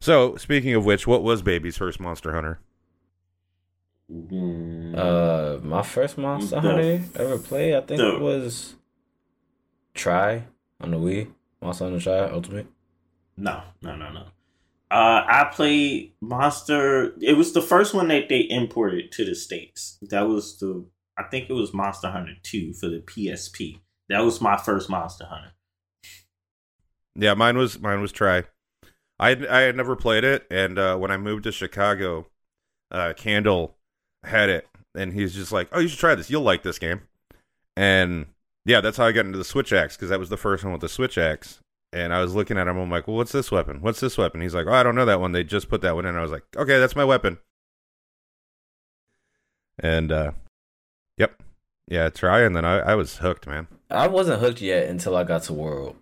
[0.00, 2.58] So, speaking of which, what was Baby's first Monster Hunter?
[4.12, 4.98] Mm.
[4.98, 8.74] Uh, my first Monster The- Hunter ever played, I think the- it was
[9.94, 10.46] Tri
[10.80, 11.30] on the Wii.
[11.60, 12.66] Monster Hunter Tri Ultimate.
[13.36, 14.24] No, no, no, no.
[14.92, 17.14] Uh, I played Monster.
[17.22, 19.96] It was the first one that they imported to the states.
[20.02, 20.84] That was the.
[21.16, 23.80] I think it was Monster Hunter Two for the PSP.
[24.10, 25.52] That was my first Monster Hunter.
[27.14, 28.44] Yeah, mine was mine was Tri.
[29.18, 32.26] I had, I had never played it, and uh, when I moved to Chicago,
[32.90, 33.76] uh, Candle
[34.24, 36.28] had it, and he's just like, "Oh, you should try this.
[36.28, 37.00] You'll like this game."
[37.78, 38.26] And
[38.66, 40.72] yeah, that's how I got into the Switch Axe because that was the first one
[40.72, 41.60] with the Switch Axe.
[41.94, 43.82] And I was looking at him, I'm like, "Well, what's this weapon?
[43.82, 45.32] What's this weapon?" He's like, "Oh, I don't know that one.
[45.32, 47.38] They just put that one in." I was like, "Okay, that's my weapon."
[49.78, 50.32] And uh,
[51.18, 51.42] yep,
[51.88, 53.68] yeah, Tri, and then I, I was hooked, man.
[53.90, 55.96] I wasn't hooked yet until I got to World.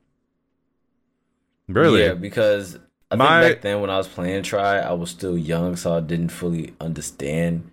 [1.68, 2.03] Really?
[2.03, 2.79] Yeah, because
[3.11, 5.96] I My- think back then when I was playing Tri, I was still young, so
[5.96, 7.70] I didn't fully understand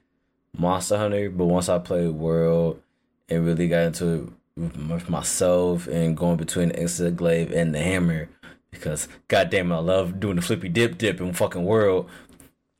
[0.57, 1.29] Monster Hunter.
[1.29, 2.81] But once I played World
[3.29, 8.29] and really got into it with myself and going between the Exoglaive and the Hammer,
[8.71, 12.09] because goddamn, I love doing the flippy dip dip in fucking World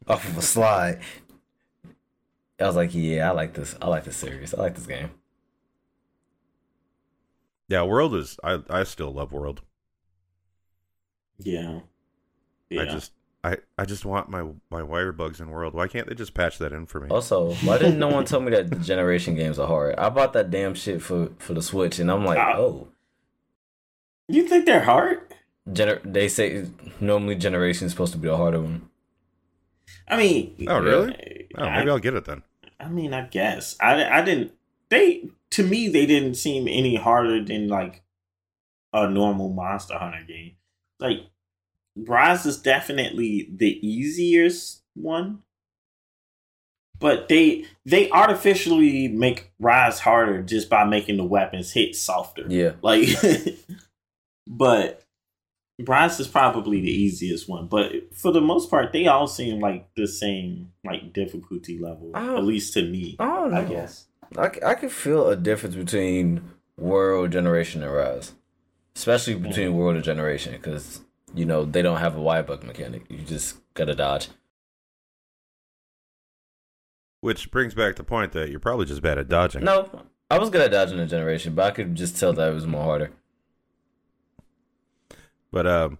[0.08, 1.00] off of a slide.
[2.60, 3.76] I was like, yeah, I like this.
[3.82, 4.54] I like this series.
[4.54, 5.12] I like this game.
[7.70, 8.40] Yeah, World is.
[8.44, 9.62] I I still love World.
[11.38, 11.82] Yeah.
[12.70, 12.82] Yeah.
[12.82, 13.12] I just
[13.44, 15.74] I I just want my my wire bugs in World.
[15.74, 17.10] Why can't they just patch that in for me?
[17.10, 19.96] Also, why didn't no one tell me that the generation games are hard?
[19.96, 22.56] I bought that damn shit for for the Switch, and I'm like, Ah.
[22.58, 22.88] oh,
[24.28, 25.22] you think they're hard?
[25.70, 26.66] gener- they say
[27.00, 28.90] normally generation is supposed to be the harder one.
[30.10, 31.48] I mean, Oh, really?
[31.58, 32.44] Oh, I, maybe I'll get it then.
[32.80, 34.52] I mean, I guess I, I didn't.
[34.90, 38.04] They to me they didn't seem any harder than like
[38.94, 40.54] a normal Monster Hunter game.
[41.00, 41.28] Like
[42.06, 45.44] Rise is definitely the easiest one.
[47.00, 52.44] but they they artificially make rise harder just by making the weapons hit softer.
[52.48, 52.72] Yeah.
[52.82, 53.08] Like,
[54.48, 55.04] but
[55.86, 57.68] rise is probably the easiest one.
[57.68, 62.44] But for the most part, they all seem like the same like difficulty level, at
[62.44, 63.16] least to me.
[63.20, 63.58] I don't know.
[63.58, 64.06] I guess.
[64.38, 66.42] I, I can feel a difference between
[66.78, 68.34] World Generation and Rise,
[68.96, 71.02] especially between World and Generation, because
[71.34, 73.04] you know they don't have a a wire bug mechanic.
[73.10, 74.30] You just gotta dodge.
[77.22, 79.64] Which brings back the point that you're probably just bad at dodging.
[79.64, 79.90] No,
[80.30, 82.68] I was good at dodging in Generation, but I could just tell that it was
[82.68, 83.12] more harder.
[85.52, 85.98] But um,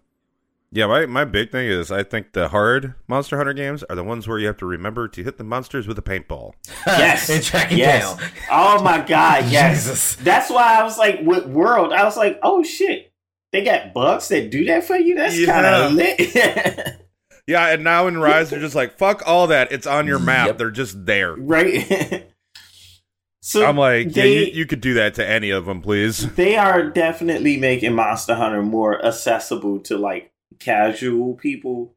[0.72, 4.04] yeah, my my big thing is I think the hard Monster Hunter games are the
[4.04, 6.54] ones where you have to remember to hit the monsters with a paintball.
[6.88, 7.30] Yes.
[7.32, 8.16] and tracking yes.
[8.16, 8.30] down.
[8.50, 9.84] Oh my god, yes.
[9.84, 10.16] Jesus.
[10.16, 13.12] That's why I was like, with World, I was like, oh shit,
[13.58, 15.16] they got bugs that do that for you.
[15.16, 15.46] That's Yeah.
[15.52, 16.98] kind of lit,
[17.48, 19.72] Yeah, and now in Rise they're just like fuck all that.
[19.72, 20.48] It's on your map.
[20.48, 20.58] Yep.
[20.58, 21.34] They're just there.
[21.34, 22.26] right?
[23.42, 26.34] so I'm like, they yeah, you, you could do that to any of them, please.
[26.36, 31.96] they are definitely making Monster Hunter more accessible to like casual people.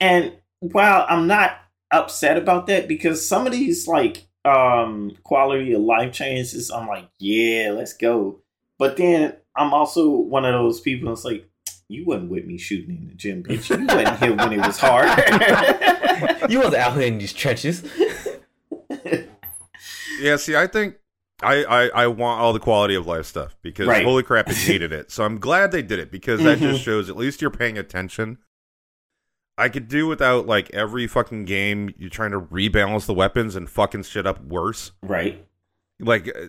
[0.00, 1.52] And while I'm not
[1.90, 7.08] upset about that, because some of these like um quality of life changes, I'm like,
[7.18, 8.40] yeah, let's go.
[8.78, 11.48] But then I'm also one of those people that's like,
[11.88, 13.70] you wasn't with me shooting in the gym, bitch.
[13.76, 15.08] You wasn't here when it was hard.
[16.50, 17.82] You was out here in these trenches.
[20.20, 20.96] Yeah, see, I think
[21.42, 24.04] I, I, I want all the quality of life stuff because Right.
[24.04, 25.12] holy crap, it needed it.
[25.12, 26.62] So I'm glad they did it because that Mhm.
[26.72, 28.38] just shows at least you're paying attention.
[29.56, 33.70] I could do without like every fucking game you're trying to rebalance the weapons and
[33.70, 34.90] fucking shit up worse.
[35.02, 35.44] right.
[36.00, 36.48] Like, uh,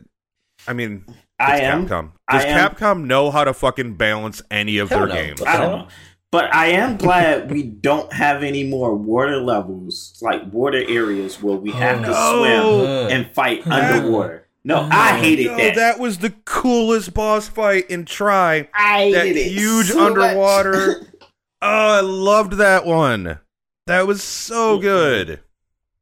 [0.68, 2.12] I mean, it's I am Capcom.
[2.28, 5.14] I Does am- Capcom know how to fucking balance any of their no.
[5.14, 5.42] games?
[5.42, 5.88] I don't know.
[6.32, 11.58] But I am glad we don't have any more water levels, like water areas where
[11.58, 13.08] we have to oh, no.
[13.08, 14.48] swim and fight underwater.
[14.64, 15.76] No, oh, I hated No, that.
[15.76, 18.68] that was the coolest boss fight in Tri.
[18.76, 19.52] I that hated it.
[19.54, 20.08] huge so much.
[20.10, 21.08] underwater-
[21.62, 23.40] Oh, I loved that one.
[23.88, 25.40] That was so good.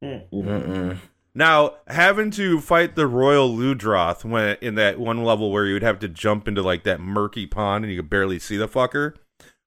[0.03, 0.29] Mm-mm.
[0.31, 0.97] Mm-mm.
[1.37, 5.83] Now, having to fight the Royal Ludroth when in that one level where you would
[5.83, 9.13] have to jump into like that murky pond and you could barely see the fucker,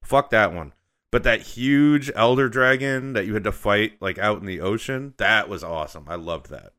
[0.03, 0.73] fuck that one.
[1.13, 5.15] But that huge elder dragon that you had to fight like out in the ocean,
[5.19, 6.07] that was awesome.
[6.09, 6.73] I loved that.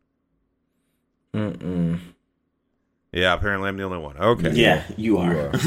[1.34, 2.00] Mm-mm.
[3.14, 4.18] Yeah, apparently I'm the only one.
[4.18, 4.52] Okay.
[4.52, 5.54] yeah, you You are.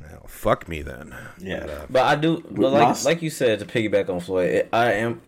[0.00, 1.14] Well, fuck me then.
[1.38, 1.60] yeah.
[1.60, 3.04] But, uh, But I do, but like Moss?
[3.04, 5.20] like you said, to piggyback on Floyd, it, I am.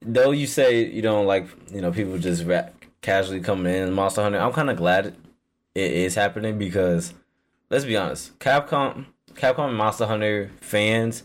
[0.00, 4.22] Though you say you don't like, you know, people just rap, casually coming in Monster
[4.22, 4.38] Hunter.
[4.38, 5.16] I'm kind of glad
[5.74, 7.14] it is happening because,
[7.70, 11.24] let's be honest, Capcom, Capcom Monster Hunter fans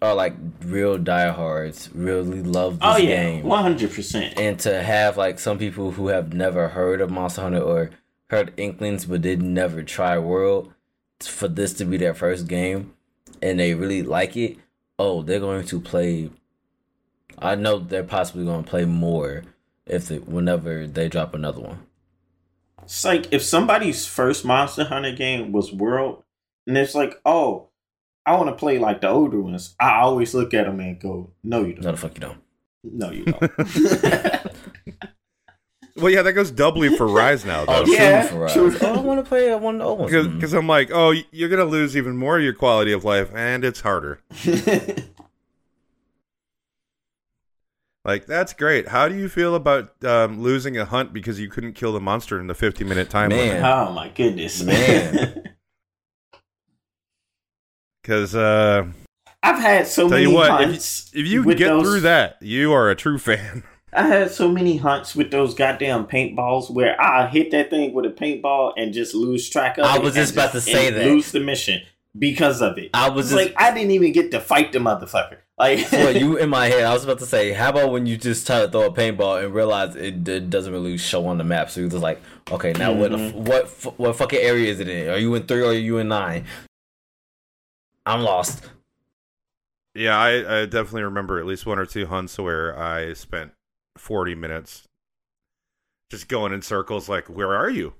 [0.00, 0.34] are like
[0.64, 1.90] real diehards.
[1.92, 3.44] Really love this Oh yeah, game.
[3.44, 4.38] one hundred percent.
[4.38, 7.90] and to have like some people who have never heard of Monster Hunter or
[8.30, 10.72] heard inklings but did never try World
[11.20, 12.94] for this to be their first game
[13.42, 14.56] and they really like it,
[15.00, 16.30] oh, they're going to play.
[17.42, 19.44] I know they're possibly going to play more
[19.86, 21.80] if they, whenever they drop another one.
[22.82, 26.22] It's like if somebody's first Monster Hunter game was World,
[26.66, 27.68] and it's like, oh,
[28.26, 29.74] I want to play like the older ones.
[29.80, 31.82] I always look at them and go, no, you don't.
[31.84, 32.38] the fuck you don't.
[32.84, 33.42] No, you don't.
[35.96, 37.80] well, yeah, that goes doubly for Rise now, though.
[37.80, 38.52] Oh, true Yeah, for us.
[38.52, 38.74] true.
[38.82, 40.26] Oh, I want to play one of the old ones.
[40.34, 43.64] Because I'm like, oh, you're gonna lose even more of your quality of life, and
[43.64, 44.20] it's harder.
[48.08, 48.88] Like that's great.
[48.88, 52.40] How do you feel about um, losing a hunt because you couldn't kill the monster
[52.40, 53.38] in the 50 minute time Man.
[53.48, 53.62] limit?
[53.64, 55.44] oh my goodness, Man.
[58.02, 58.86] Because uh,
[59.42, 61.10] I've had so tell many you what, hunts.
[61.12, 63.62] if you with get those- through that, you are a true fan.
[63.92, 68.06] I had so many hunts with those goddamn paintballs where I hit that thing with
[68.06, 69.88] a paintball and just lose track of it.
[69.88, 70.02] I it.
[70.02, 71.04] was just about to say that.
[71.04, 71.82] Lose the mission
[72.18, 72.88] because of it.
[72.94, 75.40] I was just like I didn't even get to fight the motherfucker.
[75.58, 76.84] Like well, you in my head.
[76.84, 79.44] I was about to say, how about when you just try to throw a paintball
[79.44, 81.70] and realize it, it doesn't really show on the map?
[81.70, 83.10] So you're just like, okay, now what?
[83.10, 83.50] the mm-hmm.
[83.50, 83.98] f- what?
[83.98, 85.08] What fucking area is it in?
[85.08, 86.44] Are you in three or are you in nine?
[88.06, 88.64] I'm lost.
[89.94, 93.52] Yeah, I, I definitely remember at least one or two hunts where I spent
[93.96, 94.84] 40 minutes
[96.08, 97.94] just going in circles like, where are you?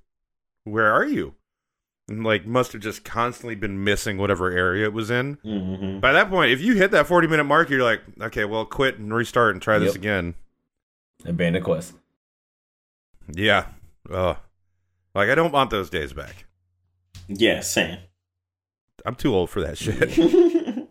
[0.65, 1.35] Where are you?
[2.09, 5.37] And like, must have just constantly been missing whatever area it was in.
[5.45, 6.01] Mhm.
[6.01, 8.99] By that point, if you hit that 40 minute mark, you're like, okay, well, quit
[8.99, 10.35] and restart and try this again.
[11.27, 11.93] Abandoned quest.
[13.31, 13.67] Yeah.
[14.11, 14.37] Ugh.
[15.15, 16.47] Like, I don't want those days back.
[17.27, 17.99] yeah, Sam.
[19.05, 20.17] I'm too old for that shit.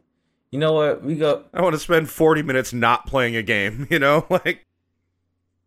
[0.49, 1.03] You know what?
[1.03, 1.43] We go.
[1.53, 4.25] I want to spend 40 minutes not playing a game, you know?
[4.29, 4.65] Like,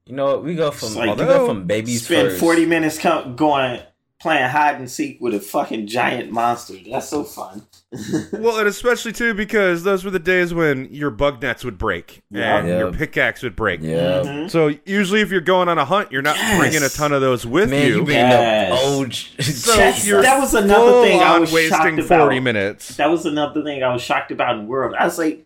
[0.06, 0.44] You know what?
[0.44, 2.40] We go from It's like- we go from babies Spend first.
[2.40, 3.82] forty minutes co- going
[4.20, 6.74] playing hide and seek with a fucking giant monster.
[6.90, 7.66] That's so fun.
[8.32, 12.22] Well, and especially too because those were the days when your bug nets would break
[12.30, 12.58] Yeah.
[12.58, 12.78] and Yeah.
[12.78, 13.80] your pickaxe would break.
[13.82, 14.22] Yeah.
[14.24, 14.48] Mhm.
[14.50, 16.58] So usually, if you're going on a hunt, you're not Yes.
[16.58, 18.06] bringing a ton of those with Man, you you.
[18.06, 18.72] Yes.
[18.72, 19.12] up old.
[19.14, 22.42] so Yes, that was another thing I was wasting shocked forty about.
[22.44, 22.96] minutes.
[22.96, 24.94] That was another thing I was shocked about in the world.
[24.96, 25.44] I was like,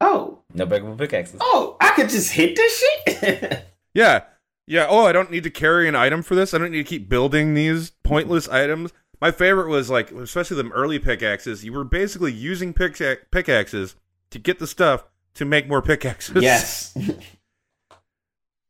[0.00, 1.38] oh, no breakable pickaxes.
[1.42, 3.66] oh, I could just hit this shit.
[3.94, 4.20] Yeah,
[4.66, 4.86] yeah.
[4.90, 6.52] Oh, I don't need to carry an item for this.
[6.52, 8.92] I don't need to keep building these pointless items.
[9.20, 11.64] My favorite was like, especially the early pickaxes.
[11.64, 13.96] You were basically using pickaxe- pickaxes
[14.30, 16.42] to get the stuff to make more pickaxes.
[16.42, 16.96] yes.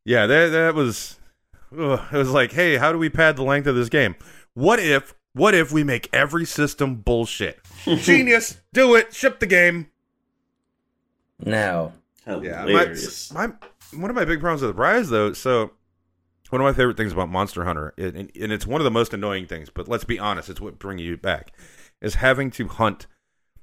[0.04, 1.18] Yeah, that that was
[1.76, 4.14] ugh, it was like, hey, how do we pad the length of this game?
[4.54, 7.58] What if what if we make every system bullshit?
[7.84, 9.88] Genius, do it, ship the game.
[11.44, 11.92] No.
[12.24, 13.32] Now, Yeah, my, Hilarious.
[13.32, 13.48] my
[13.94, 15.72] one of my big problems with Rise though, so
[16.52, 19.46] one of my favorite things about Monster Hunter, and, it's one of the most annoying
[19.46, 21.52] things, but let's be honest, it's what brings you back,
[22.00, 23.06] is having to hunt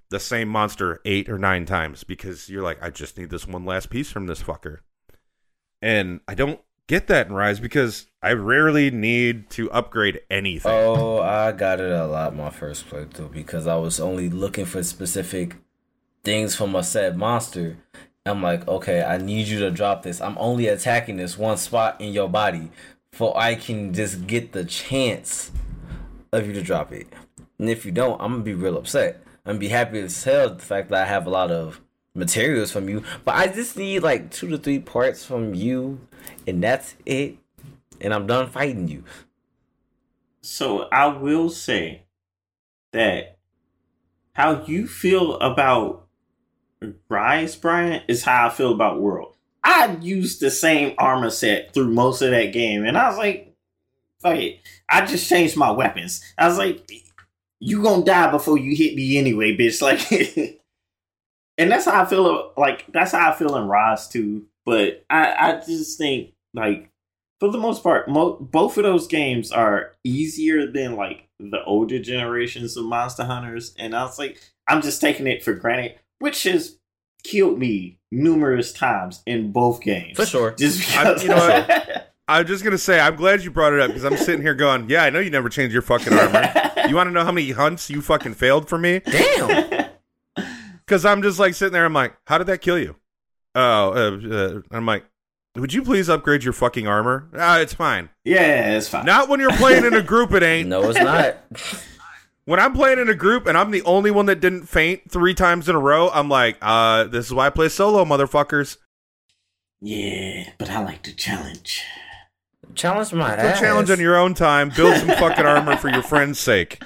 [0.10, 3.66] the same monster eight or nine times because you're like, I just need this one
[3.66, 4.80] last piece from this fucker,
[5.82, 10.72] and I don't get that in Rise because I rarely need to upgrade anything.
[10.72, 14.84] oh, I got it a lot my first playthrough because I was only looking for
[14.84, 15.56] specific
[16.24, 17.78] things from a said monster.
[18.26, 20.22] I'm like, okay, I need you to drop this.
[20.22, 22.72] I'm only attacking this one spot in your body,
[23.12, 25.52] for I can just get the chance
[26.32, 27.08] of you to drop it.
[27.60, 29.22] And if you don't, I'm gonna be real upset.
[29.46, 31.82] I'm gonna be happy as hell the fact that I have a lot of
[32.16, 36.00] materials from you, but I just need like two to three parts from you,
[36.48, 37.38] and that's it.
[38.00, 39.04] And I'm done fighting you.
[40.42, 42.04] So I will say
[42.94, 43.38] that
[44.34, 46.03] how you feel about
[47.10, 49.36] Rise, Bryan, is how I feel about World.
[49.64, 53.56] I used the same armor set through most of that game, and I was like,
[54.22, 54.60] fuck it.
[54.90, 56.22] I just changed my weapons.
[56.38, 56.90] I was like,
[57.60, 59.82] you gonna die before you hit me anyway, bitch.
[59.82, 60.60] Like
[61.58, 64.46] And that's how I feel like that's how I feel in Rise too.
[64.66, 66.90] But I, I just think like
[67.40, 72.00] for the most part, mo- both of those games are easier than like the older
[72.00, 76.44] generations of Monster Hunters, and I was like, I'm just taking it for granted, which
[76.44, 76.78] has
[77.24, 80.16] killed me numerous times in both games.
[80.16, 80.52] For sure.
[80.58, 82.10] Just I'm- because you know what?
[82.30, 84.90] I'm just gonna say I'm glad you brought it up because I'm sitting here going,
[84.90, 86.50] yeah, I know you never changed your fucking armor.
[86.88, 89.00] You want to know how many hunts you fucking failed for me?
[89.00, 89.90] Damn.
[90.86, 91.86] Because I'm just like sitting there.
[91.86, 92.98] I'm like, how did that kill you?
[93.56, 93.62] Oh,
[93.94, 95.06] uh, uh, I'm like,
[95.56, 97.30] would you please upgrade your fucking armor?
[97.38, 98.10] Ah, it's fine.
[98.26, 99.06] yeah, it's fine.
[99.06, 100.34] Not when you're playing in a group.
[100.34, 100.68] It ain't.
[100.68, 101.38] No, it's not.
[102.46, 105.34] When I'm playing in a group and I'm the only one that didn't faint three
[105.34, 108.78] times in a row, I'm like, uh, this is why I play solo, motherfuckers.
[109.80, 111.84] Yeah, but I like to challenge.
[112.76, 113.60] Challenge my Go ass.
[113.60, 114.72] challenge on your own time.
[114.76, 116.82] Build some fucking armor for your friend's sake.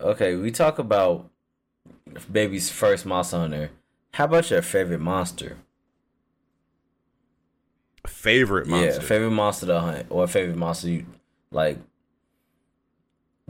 [0.00, 1.30] Okay, we talk about
[2.30, 3.70] baby's first monster hunter.
[4.14, 5.58] How about your favorite monster?
[8.06, 9.00] Favorite monster.
[9.00, 11.06] Yeah, favorite monster to hunt or favorite monster you
[11.50, 11.78] like.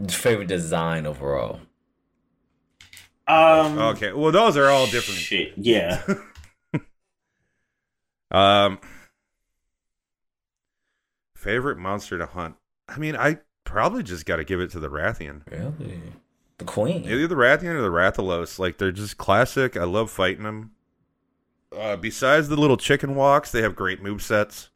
[0.08, 1.60] Favorite design overall.
[3.28, 3.78] Um.
[3.78, 5.20] Okay, well, those are all different.
[5.20, 5.52] Shit.
[5.56, 6.02] Yeah.
[8.32, 8.78] Um,
[11.36, 12.56] favorite monster to hunt.
[12.88, 15.42] I mean, I probably just got to give it to the Rathian.
[15.50, 16.00] Really,
[16.58, 17.04] the queen.
[17.04, 18.58] Either the Rathian or the Rathalos.
[18.58, 19.76] Like they're just classic.
[19.76, 20.72] I love fighting them.
[21.76, 24.70] Uh, besides the little chicken walks, they have great move sets.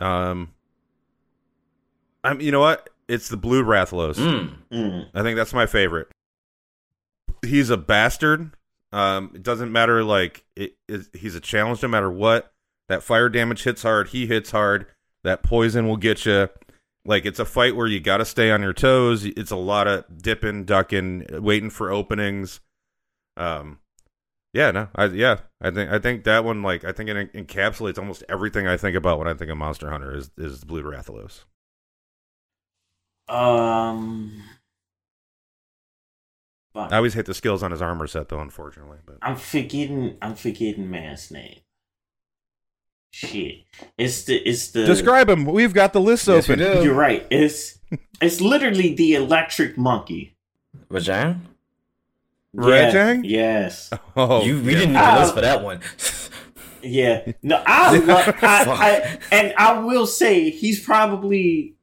[0.00, 0.52] Um,
[2.22, 2.40] I'm.
[2.40, 2.90] You know what?
[3.08, 4.16] It's the blue Rathalos.
[4.16, 4.56] Mm.
[4.72, 5.08] Mm.
[5.14, 6.08] I think that's my favorite.
[7.44, 8.52] He's a bastard.
[8.92, 10.02] Um, it doesn't matter.
[10.02, 12.52] Like it, it, he's a challenge no matter what.
[12.88, 14.08] That fire damage hits hard.
[14.08, 14.86] He hits hard.
[15.24, 16.48] That poison will get you.
[17.04, 19.24] Like it's a fight where you got to stay on your toes.
[19.24, 22.60] It's a lot of dipping, ducking, waiting for openings.
[23.36, 23.78] Um,
[24.52, 27.98] yeah, no, I yeah, I think I think that one like I think it encapsulates
[27.98, 31.44] almost everything I think about when I think of Monster Hunter is is Blue Rathalos.
[33.28, 34.42] Um.
[36.74, 36.92] Fuck.
[36.92, 38.98] I always hate the skills on his armor set though, unfortunately.
[39.06, 40.16] But I'm forgetting.
[40.20, 41.60] I'm forgetting man's name.
[43.10, 43.62] Shit.
[43.96, 44.36] It's the.
[44.36, 44.84] It's the.
[44.84, 45.46] Describe him.
[45.46, 46.60] We've got the list Yes, open.
[46.60, 47.26] You're right.
[47.30, 47.78] It's.
[48.20, 50.36] It's literally the electric monkey.
[50.90, 51.40] Vagina?
[52.54, 53.22] Rajang?
[53.24, 53.90] Yes.
[54.16, 54.78] Oh, you we yeah.
[54.78, 55.80] didn't need a list for that one.
[56.82, 57.32] Yeah.
[57.42, 58.34] No, I love.
[58.42, 61.75] I, I, and I will say he's probably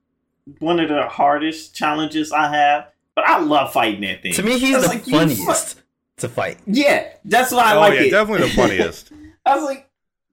[0.59, 2.87] one of the hardest challenges I have.
[3.15, 4.33] But I love fighting that thing.
[4.33, 5.81] to me, he's the like, funniest fu-
[6.17, 6.57] to fight.
[6.65, 8.09] Yeah, that's why I oh like yeah, it.
[8.11, 9.11] definitely the funniest.
[9.45, 9.89] I was like,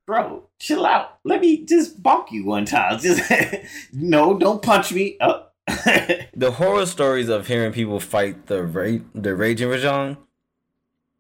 [0.07, 1.19] bro, chill out.
[1.25, 2.99] Let me just bonk you one time.
[3.03, 3.31] Just
[3.93, 5.17] no, don't punch me.
[5.21, 5.43] Uh,
[6.35, 10.17] The horror stories of hearing people fight the ra- the raging Rajang.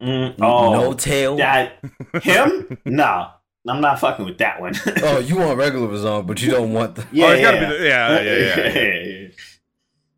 [0.00, 1.36] mm, oh, no tail.
[1.36, 1.74] that
[2.22, 2.78] him?
[2.86, 3.32] nah,
[3.68, 4.74] I'm not fucking with that one.
[5.02, 7.06] oh, you want regular Rajang, but you don't want the.
[7.12, 7.50] yeah, oh, it's yeah.
[7.50, 9.28] gotta be the, yeah, yeah, yeah.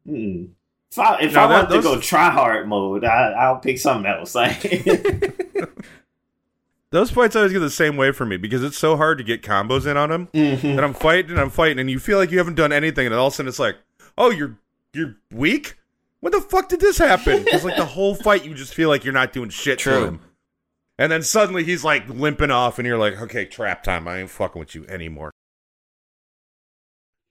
[0.09, 0.49] Mm.
[0.90, 3.78] If I if No, I that- want to go try hard mode, I, I'll pick
[3.78, 4.34] something else.
[4.34, 4.61] Like,
[6.90, 9.43] Those fights always get the same way for me because it's so hard to get
[9.43, 10.28] combos in on them.
[10.34, 10.62] Mhm.
[10.64, 13.14] And I'm fighting and I'm fighting, and you feel like you haven't done anything, and
[13.14, 13.76] all of a sudden it's like,
[14.18, 14.57] oh, you're
[14.93, 15.78] you're weak.
[16.20, 17.45] When the fuck did this happen?
[17.47, 20.05] It's like the whole fight, you just feel like you're not doing shit to True.
[20.05, 20.20] him.
[21.03, 24.07] And then suddenly he's like limping off, and you're like, okay, trap time.
[24.07, 25.32] I ain't fucking with you anymore.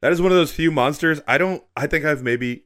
[0.01, 1.21] That is one of those few monsters.
[1.25, 1.63] I don't.
[1.73, 2.65] I think I've maybe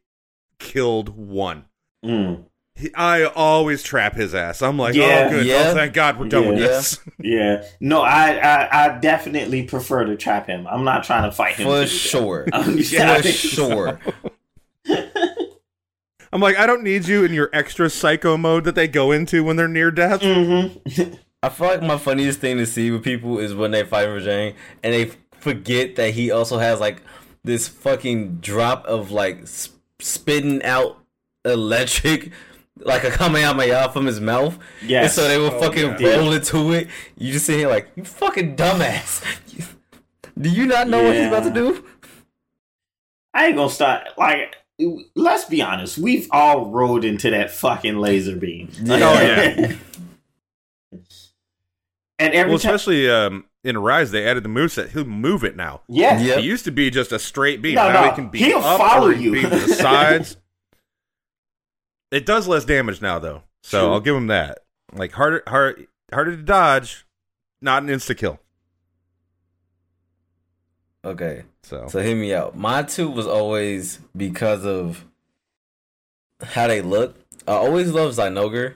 [0.58, 1.66] killed one.
[2.04, 2.46] Mm.
[2.74, 4.64] He, I always trap his ass.
[4.64, 5.46] I'm like, Yeah, oh, good.
[5.46, 5.66] yeah.
[5.68, 7.00] Oh, thank God we're done with this.
[7.20, 10.66] Yeah, no, I, I I definitely prefer to trap him.
[10.68, 12.48] I'm not trying to fight him For sure.
[12.54, 13.22] I'm For sorry.
[13.32, 14.00] sure.
[16.36, 19.42] I'm like, I don't need you in your extra psycho mode that they go into
[19.42, 20.20] when they're near death.
[20.22, 21.18] Mhm.
[21.44, 24.54] I feel like my funniest thing to see with people is when they fight Rajang
[24.84, 27.02] and they forget that he also has like
[27.46, 30.98] this fucking drop of like sp- spitting out
[31.46, 32.32] electric,
[32.80, 34.58] like a Kamehameha from his mouth.
[34.86, 35.04] Yes.
[35.06, 36.16] And so they will Oh, fucking yeah.
[36.18, 36.90] roll into it.
[37.18, 39.24] You just sit here like, you fucking dumbass.
[40.38, 41.86] Do you not know what he's about to do?
[43.34, 44.08] I ain't gonna start.
[44.18, 44.56] Like,
[45.16, 45.98] let's be honest.
[45.98, 48.70] We've all rolled into that fucking laser beam.
[48.82, 48.98] Yeah.
[49.02, 49.76] Oh, yeah.
[52.20, 54.90] and every Well, time, especially um, in Rise, they added the moveset.
[54.90, 55.82] He'll move it now.
[55.88, 56.38] yeah, Yep.
[56.40, 57.76] It used to be just a straight beam.
[57.76, 59.32] No, now no, he can beam he'll up follow or he can you.
[59.34, 60.38] beam to the sides.
[62.12, 63.90] it does less damage now, though, so True.
[63.94, 64.60] I'll give him that.
[64.94, 67.06] Like harder, hard, harder to dodge,
[67.62, 68.40] not an insta kill.
[71.04, 71.44] Okay.
[71.66, 72.56] So, So hear me out.
[72.56, 75.04] My two was always because of
[76.44, 77.18] how they look.
[77.48, 78.76] I always loved Zinogre,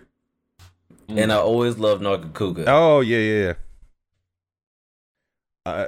[1.07, 2.65] and I always loved Nargacuga.
[2.67, 3.53] oh yeah, yeah, yeah.
[5.65, 5.87] Uh,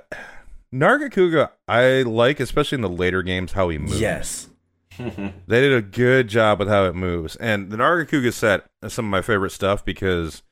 [0.73, 3.99] Nargacuga, I like, especially in the later games, how he moves.
[3.99, 4.47] yes.
[4.99, 7.35] They did a good job with how it moves.
[7.37, 10.43] And the Nargacuga set is some of my favorite stuff because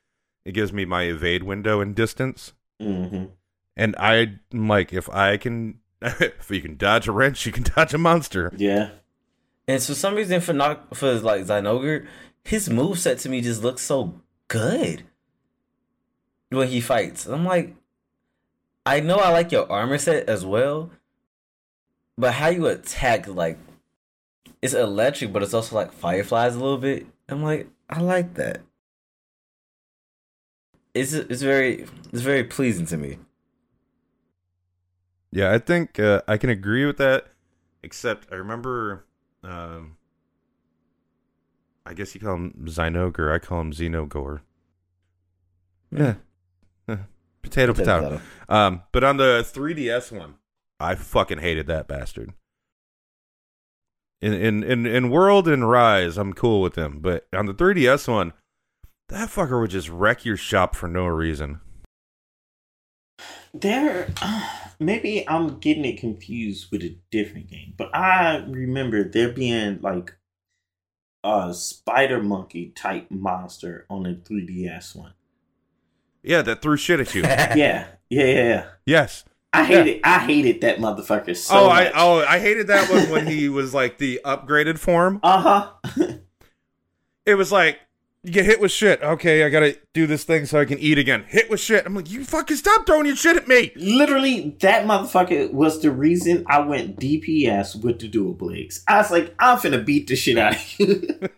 [0.45, 2.53] it gives me my evade window and distance.
[2.81, 3.25] hmm
[3.77, 7.93] And I'm like, if I can, if you can dodge a wrench, you can dodge
[7.93, 8.51] a monster.
[8.55, 8.91] Yeah.
[9.67, 12.07] And for some reason, for not for like Zinogre,
[12.43, 15.03] his move set to me just looks so good
[16.49, 17.27] when he fights.
[17.27, 17.75] I'm like,
[18.85, 20.89] I know I like your armor set as well,
[22.17, 23.57] but how you attack like
[24.61, 27.05] it's electric, but it's also like fireflies a little bit.
[27.27, 28.61] I'm like, I like that.
[30.93, 33.19] It's it's very it's very pleasing to me.
[35.31, 37.27] Yeah, I think uh, I can agree with that.
[37.83, 39.05] Except I remember,
[39.43, 39.97] um,
[41.85, 43.33] I guess you call him Zinogre.
[43.33, 44.41] I call him Xenogore.
[45.91, 46.15] Yeah,
[46.89, 46.97] Eh,
[47.41, 48.21] potato, potato.
[48.47, 50.35] Um, but on the 3DS one,
[50.79, 52.33] I fucking hated that bastard.
[54.21, 58.07] In in in in World and Rise, I'm cool with him, but on the 3DS
[58.07, 58.33] one,
[59.07, 61.61] that fucker would just wreck your shop for no reason.
[63.53, 64.13] There,
[64.79, 70.15] maybe I'm getting it confused with a different game, but I remember there being like
[71.23, 75.13] a spider monkey type monster on the 3DS one.
[76.23, 77.21] Yeah, that threw shit at you.
[77.23, 78.25] Yeah, yeah, yeah.
[78.25, 78.65] yeah.
[78.85, 79.25] yes.
[79.51, 81.87] I hated, I hated that motherfucker so oh, much.
[81.87, 85.19] I oh I hated that one when he was like the upgraded form.
[85.23, 85.93] uh huh.
[87.25, 87.79] It was like
[88.23, 89.01] you get hit with shit.
[89.01, 91.23] Okay, I gotta do this thing so I can eat again.
[91.27, 91.85] Hit with shit.
[91.85, 93.71] I'm like, you fucking stop throwing your shit at me.
[93.75, 98.83] Literally, that motherfucker was the reason I went DPS with the dual blades.
[98.87, 101.19] I was like, I'm finna beat the shit out of you.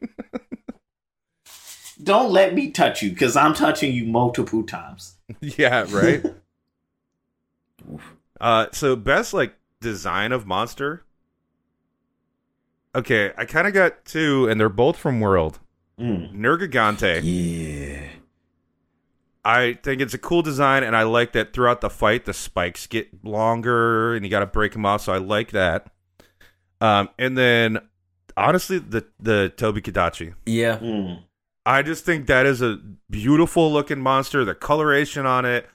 [2.04, 5.18] Don't let me touch you, because I'm touching you multiple times.
[5.40, 6.26] yeah, right.
[8.42, 11.04] uh, so best like design of monster.
[12.96, 15.60] Okay, I kind of got two, and they're both from World.
[16.02, 16.34] Mm.
[16.34, 17.22] Nergigante.
[17.24, 18.08] yeah.
[19.44, 22.86] I think it's a cool design, and I like that throughout the fight the spikes
[22.86, 25.02] get longer, and you got to break them off.
[25.02, 25.92] So I like that.
[26.80, 27.80] Um, and then
[28.38, 30.78] honestly, the the Tobi-Kadachi, Yeah.
[30.78, 31.24] Mm.
[31.66, 32.80] I just think that is a
[33.10, 34.44] beautiful looking monster.
[34.46, 35.68] The coloration on it,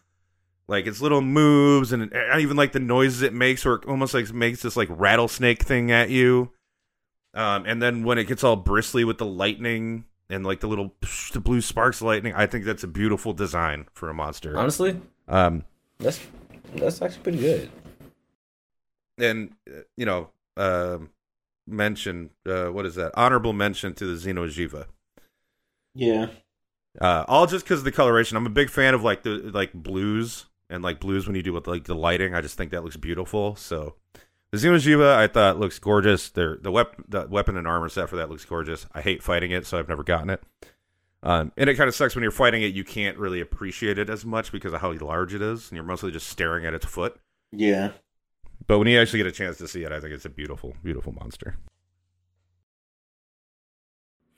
[0.69, 4.15] like its little moves, and I even like the noises it makes, or it almost
[4.15, 6.53] like makes this like rattlesnake thing at you.
[7.35, 10.95] Um, and then when it gets all bristly with the lightning and like the little
[11.33, 14.57] the blue sparks of lightning, I think that's a beautiful design for a monster.
[14.57, 15.65] Honestly, Um,
[15.99, 16.21] that's
[16.75, 17.71] That's actually pretty good.
[19.19, 21.11] And uh, you know, um
[21.67, 23.13] mention uh, what is that?
[23.15, 24.87] Honorable mention to the Xeno'jiiva.
[25.95, 26.27] Yeah.
[27.01, 28.37] Uh, all just because of the coloration.
[28.37, 31.53] I'm a big fan of like the like blues and like blues when you do
[31.53, 32.35] with like the lighting.
[32.35, 33.57] I just think that looks beautiful.
[33.57, 33.95] So
[34.57, 36.31] the Xeno'jiiva I thought looks gorgeous.
[36.31, 38.87] Their the weapon the weapon and armor set for that looks gorgeous.
[38.93, 40.43] I hate fighting it, so I've never gotten it.
[41.23, 42.75] Um, and it kind of sucks when you're fighting it.
[42.75, 45.85] You can't really appreciate it as much because of how large it is, and you're
[45.85, 47.17] mostly just staring at its foot.
[47.53, 47.93] Yeah.
[48.67, 50.75] But when you actually get a chance to see it, I think it's a beautiful,
[50.83, 51.57] beautiful monster.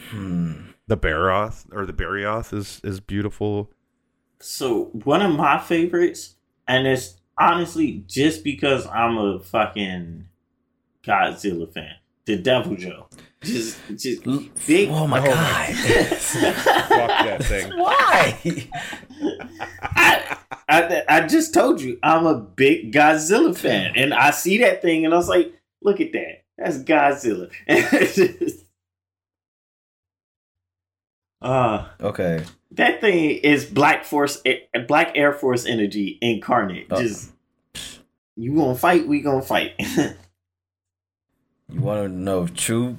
[0.03, 0.71] Hmm.
[0.87, 3.71] The Barroth or the Barioth is is beautiful.
[4.41, 10.28] So one of my favorites, and it's honestly just because I'm a fucking
[11.05, 13.07] Godzilla fan, the Deviljho.
[13.41, 14.24] Just, just
[14.66, 14.89] big.
[14.91, 15.74] Oh my Oh my god.
[16.16, 17.70] Fuck that thing.
[17.78, 18.68] Why?
[19.80, 20.36] I,
[20.68, 25.05] I, I just told you I'm a big Godzilla fan, and I see that thing,
[25.05, 26.43] and I was like, "Look at that!
[26.57, 27.51] That's Godzilla."
[31.43, 32.45] uh Okay.
[32.72, 36.86] that thing is Black Force, eh, Black Air Force energy incarnate.
[36.93, 37.01] Uh.
[37.03, 37.30] Just
[38.36, 39.74] you gonna fight, we gonna fight.
[41.70, 42.97] You want to know true?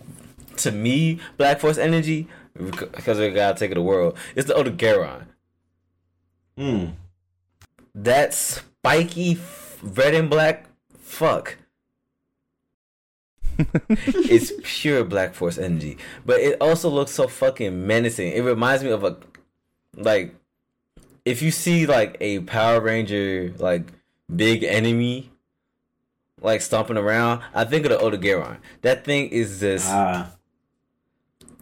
[0.58, 4.18] To me, Black Force energy because we gotta take it the world.
[4.36, 5.24] It's the Odogaron.
[6.58, 6.86] Hmm.
[7.96, 10.66] That spiky f- red and black
[11.00, 11.58] fuck.
[13.90, 18.32] it's pure Black Force energy, but it also looks so fucking menacing.
[18.32, 19.18] It reminds me of a
[19.96, 20.34] like
[21.26, 23.92] if you see like a Power Ranger like
[24.34, 25.32] big enemy
[26.42, 28.58] like stomping around, I think of the Odogaron.
[28.82, 30.32] That thing is just Ah,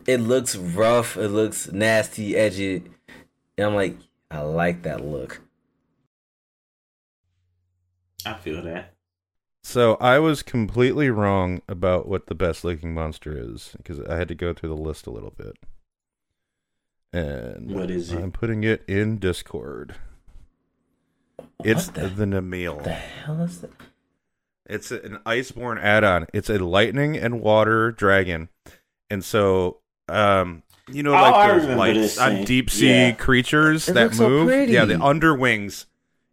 [0.05, 2.83] it looks rough, it looks nasty, edgy,
[3.57, 3.97] and I'm like,
[4.29, 5.41] I like that look.
[8.25, 8.93] I feel that.
[9.67, 14.29] So I was completely wrong about what the best looking monster is because I had
[14.29, 15.57] to go through the list a little bit.
[17.11, 18.17] And What is it?
[18.17, 19.95] I'm putting it in Discord.
[21.65, 22.81] It's the- the Namielle.
[22.81, 23.71] The hell is that?
[24.67, 26.27] It's an iceborne add-on.
[26.33, 28.47] It's a lightning and water dragon,
[29.09, 33.11] and so um, you know, Oh, like those lights on deep sea Yeah.
[33.11, 34.69] creatures It that looks so move.
[34.69, 35.87] Yeah, the underwings.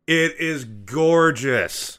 [0.06, 1.98] It is gorgeous.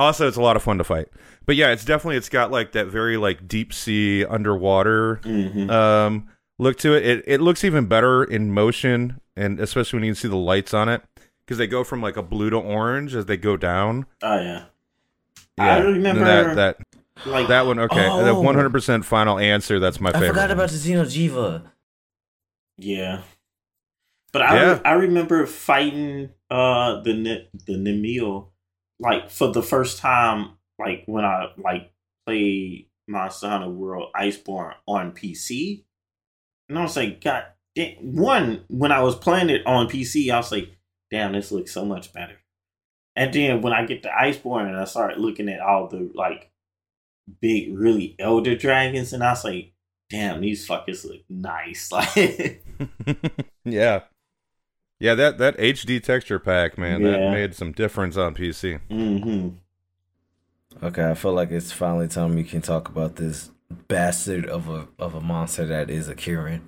[0.00, 1.08] Also, it's a lot of fun to fight.
[1.46, 6.28] But yeah, it's definitely it's got like that very like deep sea underwater hmm um
[6.58, 7.04] look to it.
[7.04, 10.72] It it looks even better in motion, and especially when you can see the lights
[10.74, 11.02] on it
[11.44, 14.06] because they go from like a blue to orange as they go down.
[14.22, 14.64] Oh yeah.
[15.58, 16.78] Yeah, I remember that that
[17.26, 17.78] like that one.
[17.78, 18.24] Okay, Oh.
[18.24, 19.78] the one hundred percent final answer.
[19.78, 20.28] That's my favorite.
[20.28, 21.62] I forgot about the Xeno'jiiva.
[22.78, 23.22] Yeah.
[24.32, 24.80] But I Yeah.
[24.84, 28.46] I remember fighting uh the N- the Namielle
[29.00, 31.92] like for the first time like when I like
[32.26, 35.84] played Monster Hunter World Iceborne on PC.
[36.68, 37.44] And I was like, God
[37.74, 38.16] damn.
[38.16, 40.76] one when I was playing it on PC, I was like,
[41.10, 42.36] damn, this looks so much better.
[43.16, 46.50] And then when I get to Iceborne and I start looking at all the like
[47.40, 49.72] big really elder dragons and I was like,
[50.08, 51.90] damn, these fuckers look nice.
[51.92, 52.64] Like
[53.64, 54.02] yeah,
[55.00, 55.14] yeah.
[55.16, 58.80] That that HD texture pack, man, that made some difference on PC.
[58.88, 59.48] hmm
[60.82, 63.50] Okay, I feel like it's finally time we can talk about this
[63.88, 66.60] bastard of a of a monster that is a Kirin.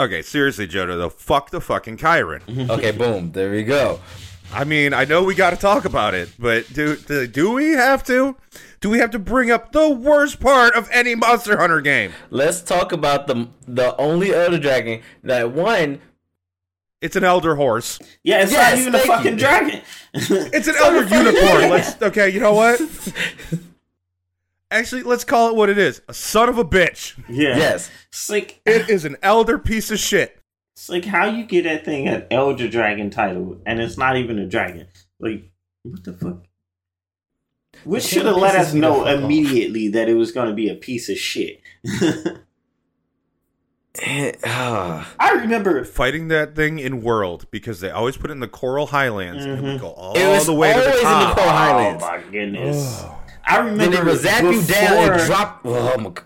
[0.00, 2.42] Okay, seriously, Jodo, though, fuck the fucking Kirin.
[2.70, 3.98] Okay, boom, there we go.
[4.52, 7.72] I mean, I know we got to talk about it, but do, do do we
[7.72, 8.36] have to?
[8.80, 12.12] Do we have to bring up the worst part of any Monster Hunter game?
[12.30, 16.00] Let's talk about the the only other Dragon that one.
[17.00, 17.98] It's an elder horse.
[18.24, 19.38] Yeah, it's Yes, not even a fucking you.
[19.38, 19.80] dragon.
[20.14, 21.70] It's an elder unicorn.
[21.70, 22.28] Let's okay.
[22.30, 22.80] You know what?
[24.70, 26.02] Actually, let's call it what it is.
[26.08, 27.16] A son of a bitch.
[27.28, 27.56] yeah.
[27.56, 30.40] Yes, It's like It is an elder piece of shit.
[30.74, 34.38] it's like how you get that thing an elder dragon title and it's not even
[34.38, 34.88] a dragon.
[35.20, 35.50] Like
[35.84, 36.44] what the fuck?
[37.84, 39.22] Which should have let us know fuck off.
[39.22, 41.60] immediately that it was going to be a piece of shit.
[44.44, 45.12] Ah.
[45.18, 48.86] I remember Fighting that thing in World because they always put it in the Coral
[48.86, 49.80] Highlands and we Mhm.
[49.80, 51.36] go all It was the way to always the in the top.
[51.36, 53.00] Coral Oh my goodness.
[53.04, 53.14] Oh.
[53.46, 55.60] I remember Then it would zap you down and drop.
[55.64, 56.24] Oh my god.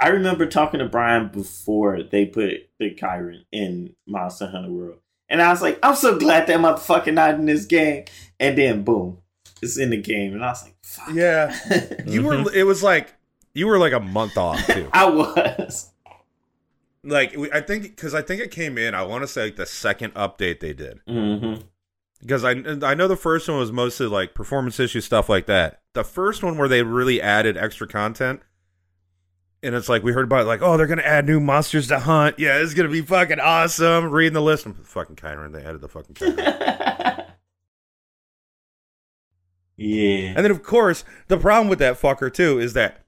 [0.00, 2.50] I remember talking to Bryan before they put
[2.80, 4.98] the Kirin in Monster Hunter World.
[5.28, 8.04] And I was like, I'm so glad that motherfucker not in this game.
[8.40, 9.18] And then boom,
[9.62, 10.32] it's in the game.
[10.32, 11.14] And I was like, fuck.
[11.14, 11.54] Yeah,
[12.06, 12.52] you were.
[12.52, 13.14] It was like
[13.54, 14.88] you were like a month off too.
[14.92, 15.91] I was.
[17.04, 18.94] Like we- I think because I think it came in.
[18.94, 21.54] I want to say like the second update they did, hmm
[22.20, 25.80] because I I know the first one was mostly like performance issue stuff like that.
[25.94, 28.40] The first one where they really added extra content,
[29.64, 31.98] and it's like we heard about it, like oh they're gonna add new monsters to
[31.98, 32.38] hunt.
[32.38, 34.12] Yeah, it's gonna be fucking awesome.
[34.12, 35.52] Reading the list, I'm fucking Kirin.
[35.52, 36.36] They added the fucking Kirin,
[39.76, 40.34] yeah.
[40.36, 43.00] and then of course the problem with that fucker too is that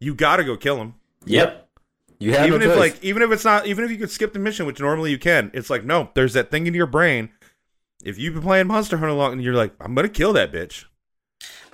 [0.00, 0.94] you gotta go kill him.
[1.24, 1.65] Yep.
[2.18, 2.78] You have even no if choice.
[2.94, 5.18] like even if it's not even if you could skip the mission, which normally you
[5.18, 7.30] can, it's like no, there's that thing in your brain.
[8.04, 10.84] If you've been playing Monster Hunter long and you're like, I'm gonna kill that bitch.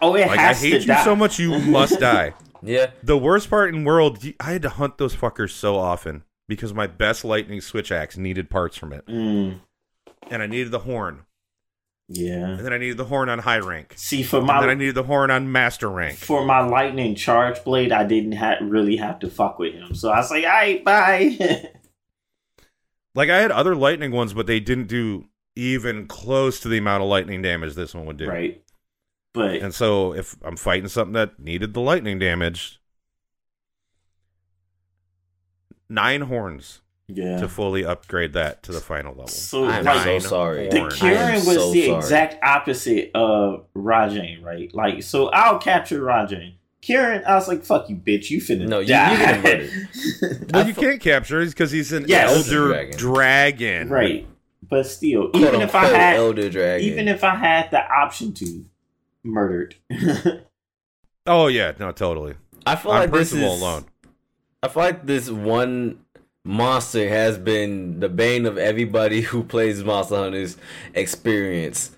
[0.01, 1.05] Oh, it Like I hate to you die.
[1.05, 2.35] so much, you must die.
[2.63, 6.75] yeah, The worst part in world, I had to hunt those fuckers so often because
[6.75, 9.61] my best lightning switch axe needed parts from it, Mm,
[10.31, 11.21] and I needed the horn,
[12.13, 12.51] yeah.
[12.57, 14.95] and then I needed the horn on high rank, See, for and then I needed
[14.95, 16.19] the horn on master rank.
[16.19, 19.95] for my lightning charge blade, I didn't ha- really have to fuck with him.
[19.95, 21.69] So I was like, "All right, bye."
[23.15, 27.03] Like I had other lightning ones, but they didn't do even close to the amount
[27.03, 28.27] of lightning damage this one would do.
[28.27, 28.63] right.
[29.35, 32.81] But And so if I'm fighting something that needed the lightning damage,
[35.89, 36.82] nine horns
[37.15, 37.39] yeah.
[37.39, 39.29] to fully upgrade that to the final level.
[39.29, 40.69] So I'm like so sorry.
[40.69, 40.93] the horn.
[40.93, 41.97] I Kirin was so the sorry.
[41.99, 44.73] exact opposite of Rajang, right?
[44.75, 46.55] Like, so I'll capture Rajang.
[46.83, 48.29] Kirin, I was like, "Fuck you, bitch!
[48.31, 50.51] You finna No, you- die." you getting murdered.
[50.53, 52.31] Well, you can't capture him because he's an Yes.
[52.49, 52.99] elder Dragon.
[52.99, 53.89] dragon.
[53.89, 54.27] right?
[54.69, 56.87] But still, Quote even if I had, Elder Dragon.
[56.87, 58.65] even if I had the option to,
[59.23, 59.77] murdered.
[61.27, 62.35] Oh yeah, no, totally.
[62.67, 63.85] I feel On like this is alone.
[64.63, 66.01] I feel like this one
[66.45, 70.57] monster has been the bane of everybody who plays Monster Hunter's
[70.95, 71.97] experience.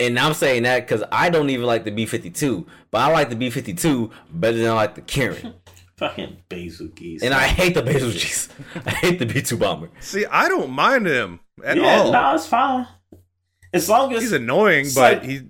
[0.00, 3.36] And I'm saying that because I don't even like the B52, but I like the
[3.36, 5.54] B52 better than I like the Karen.
[5.96, 7.22] Fucking Bazelgeuse.
[7.22, 8.48] and I hate the Basil G's.
[8.86, 9.88] I hate the B2 bomber.
[10.00, 12.10] See, I don't mind him at yeah, all.
[12.10, 12.88] no, it's fine.
[13.72, 15.42] As long as he's annoying, but like- he.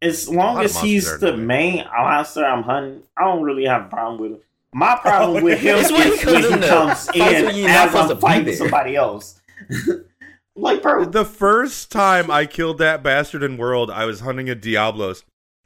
[0.00, 1.46] as long as he's the annoying.
[1.46, 4.40] main monster I'm hunting, I don't really have a problem with him.
[4.74, 6.68] My oh, problem with him is when he when comes he in there.
[6.70, 9.40] comes in you're not as supposed to I'm fighting somebody else.
[10.56, 14.54] like, bro, The first time I killed that bastard in World, I was hunting a
[14.54, 15.24] Diablos,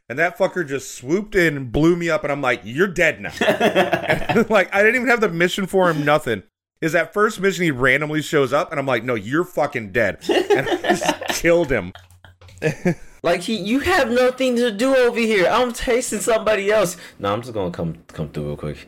[0.08, 3.20] and that fucker just swooped in and blew me up, and I'm like, "You're dead
[3.20, 3.32] now."
[4.48, 6.04] like I didn't even have the mission for him.
[6.04, 6.42] Nothing.
[6.80, 10.18] Is that first mission he randomly shows up, and I'm like, "No, you're fucking dead,"
[10.28, 11.92] and I just killed him.
[13.26, 15.48] Like he, you have nothing to do over here.
[15.50, 16.96] I'm tasting somebody else.
[17.18, 18.86] No, I'm just gonna come come through real quick.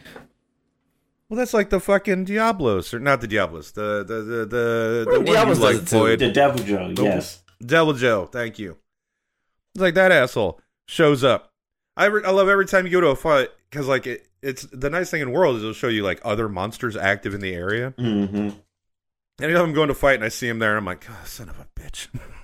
[1.28, 5.14] Well, that's like the fucking Diablos, or not the Diablos, the the the the, Well,
[5.16, 5.86] the one you Diablos like, it too.
[5.86, 6.18] Floyd.
[6.20, 7.42] the Deviljho, yes.
[7.62, 8.76] Deviljho, thank you.
[9.74, 11.52] It's like that asshole shows up.
[11.96, 14.62] I re- I love every time you go to a fight because like it, it's
[14.72, 17.54] the nice thing in World is it'll show you like other monsters active in the
[17.54, 17.92] area.
[17.98, 18.50] hmm
[19.40, 21.58] Anytime I'm going to fight and I see him there, I'm like, oh, son of
[21.58, 22.06] a bitch.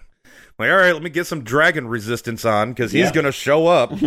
[0.59, 3.12] I'm like, all right, let me get some dragon resistance on because he's Yeah.
[3.12, 3.92] gonna show up.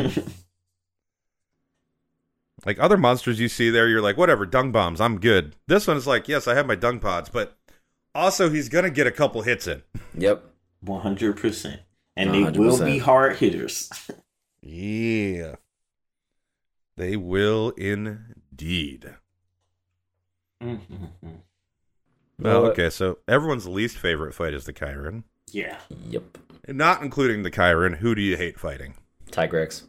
[2.66, 5.56] like other monsters you see there, you're like, whatever, dung bombs, I'm good.
[5.68, 7.58] This one is like, yes, I have my dung pods, but
[8.16, 9.84] also he's gonna get a couple hits in.
[10.16, 10.44] Yep.
[10.86, 11.80] 100%.
[12.16, 13.90] And they will be hard hitters.
[14.62, 15.56] Yeah.
[16.96, 19.14] They will indeed.
[20.64, 20.80] Mhm.
[22.40, 25.24] Well, Well, okay, so everyone's least favorite fight is the Kirin.
[25.52, 25.78] Yeah.
[26.10, 26.38] Yep.
[26.66, 28.96] And not including the Kirin, who do you hate fighting?
[29.32, 29.84] Tigrex.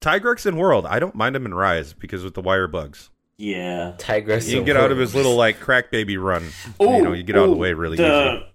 [0.00, 3.10] Tigrex in World, I don't mind him in Rise because with the wire bugs.
[3.38, 3.94] Yeah.
[3.98, 4.48] Tigrex.
[4.48, 6.50] You can get out of his little like crack baby run.
[6.78, 8.46] Oh, you know, you get out of the way really easy.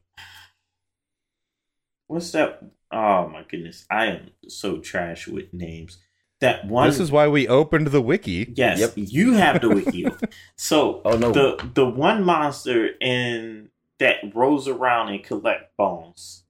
[2.07, 2.64] What's that?
[2.91, 5.99] Oh my goodness, I am so trash with names.
[6.42, 6.88] That one.
[6.88, 8.54] This is why we opened the wiki.
[8.56, 8.94] yes, Yep.
[8.96, 10.08] you have the wiki.
[10.56, 11.32] so Oh, no.
[11.32, 13.70] the the one monster in
[14.00, 16.44] that rolls around and collect bones.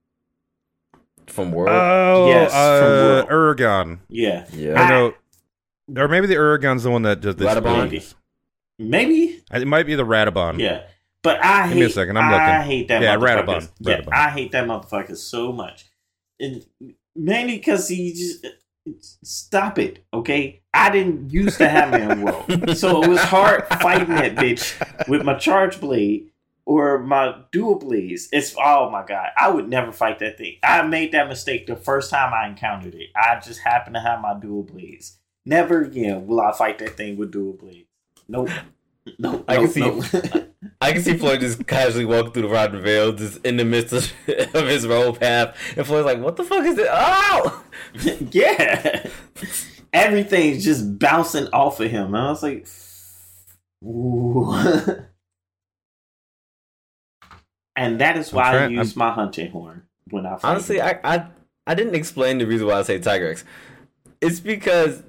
[1.27, 1.69] from World.
[1.71, 3.57] Oh, Yes, from uh, World.
[3.57, 3.99] Uragaan.
[4.09, 4.81] Yeah, yeah.
[4.81, 5.13] I know.
[6.01, 7.47] Or maybe the Uragaan's the one that does this.
[7.51, 7.83] Radobaan?
[7.89, 8.03] maybe,
[8.77, 9.43] maybe.
[9.51, 10.59] It might be the Radobaan.
[10.59, 10.83] Yeah,
[11.23, 11.79] but I Give hate.
[11.79, 12.69] me a second, I'm I looking.
[12.71, 13.01] hate that.
[13.01, 13.45] Yeah, motherfucker.
[13.45, 15.85] Radobaan, Yeah, I hate that motherfucker so much.
[16.39, 16.63] And
[17.15, 18.45] mainly because he just
[19.01, 20.03] stop it.
[20.13, 25.07] Okay, I didn't used to have man world, so it was hard fighting that bitch
[25.07, 26.31] with my charge blade
[26.65, 28.29] or my dual blades.
[28.31, 30.57] It's oh my god, I would never fight that thing.
[30.63, 33.09] I made that mistake the first time I encountered it.
[33.15, 35.17] I just happened to have my dual blades.
[35.45, 37.87] Never again will I fight that thing with dual blades.
[38.27, 38.49] Nope.
[39.17, 39.45] Nope.
[39.47, 40.03] I can see- nope.
[40.81, 43.93] I can see Floyd just casually walking through the Rotten Vale, just in the midst
[43.93, 44.11] of,
[44.55, 46.87] of his roll path, and Floyd's like, "What the fuck is it?
[46.89, 47.63] Oh!"
[48.31, 49.07] yeah.
[49.91, 52.13] Everything's just bouncing off of him.
[52.13, 52.67] And I was like,
[53.83, 54.53] ooh.
[57.75, 60.37] and that is why I trying- use my hunting horn when I.
[60.43, 61.25] Honestly, I, I
[61.67, 63.43] I didn't explain the reason why I say Tigrex.
[64.21, 65.03] It's because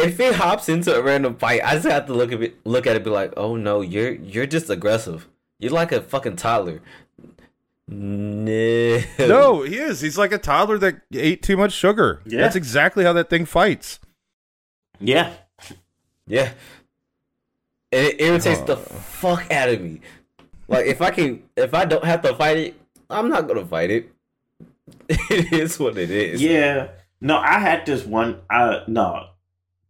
[0.00, 2.86] if it hops into a random fight, I just have to look at it, look
[2.86, 5.26] at it, and be like, "Oh no, you're you're just aggressive.
[5.58, 6.80] You're like a fucking toddler."
[7.90, 10.00] No, No, he is.
[10.00, 12.20] He's like a toddler that ate too much sugar.
[12.26, 12.42] Yeah.
[12.42, 13.98] That's exactly how that thing fights.
[15.00, 15.32] yeah,
[16.26, 16.52] yeah,
[17.92, 18.76] and it irritates the Uh.
[18.76, 20.00] fuck out of me.
[20.68, 23.90] Like if I can, if I don't have to fight it, I'm not gonna fight
[23.90, 24.12] it.
[25.08, 26.42] it is what it is.
[26.42, 26.88] yeah.
[27.20, 28.40] No, I had this one.
[28.50, 29.28] I no,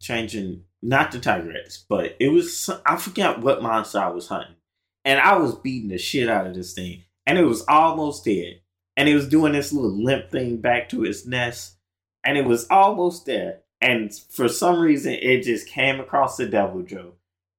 [0.01, 4.57] changing not the Tigrex, but it was I forget what monster I was hunting,
[5.05, 8.61] and I was beating the shit out of this thing, and it was almost dead,
[8.96, 11.76] and it was doing this little limp thing back to its nest,
[12.24, 17.12] and it was almost there, and for some reason it just came across the Deviljho.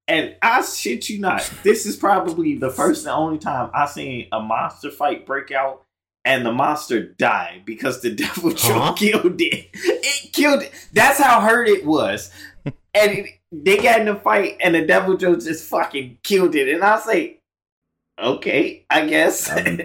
[0.07, 4.27] And I shit you not, this is probably the first and only time I seen
[4.31, 5.85] a monster fight break out
[6.29, 8.93] and the monster died because the Deviljho Huh?
[8.93, 9.69] killed it.
[9.73, 10.71] It killed it.
[10.93, 12.31] That's how hurt it was.
[12.65, 16.69] and it, they got in a fight and the Deviljho just fucking killed it.
[16.73, 17.39] And I say,
[18.21, 19.49] okay, I guess.
[19.49, 19.79] Um,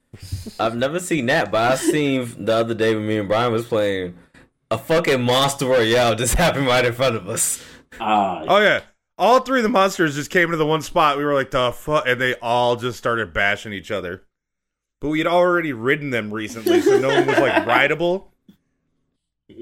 [0.60, 3.66] I've never seen that, but I seen the other day when me and Bryan was
[3.66, 4.16] playing
[4.70, 7.62] a fucking monster royale just happened right in front of us.
[7.98, 8.80] uh, Oh yeah.
[9.18, 11.18] All three of the monsters just came to the one spot.
[11.18, 12.04] We were like, the fuck?
[12.06, 14.22] And they all just started bashing each other.
[15.00, 18.32] But we had already ridden them recently, so no one was like rideable.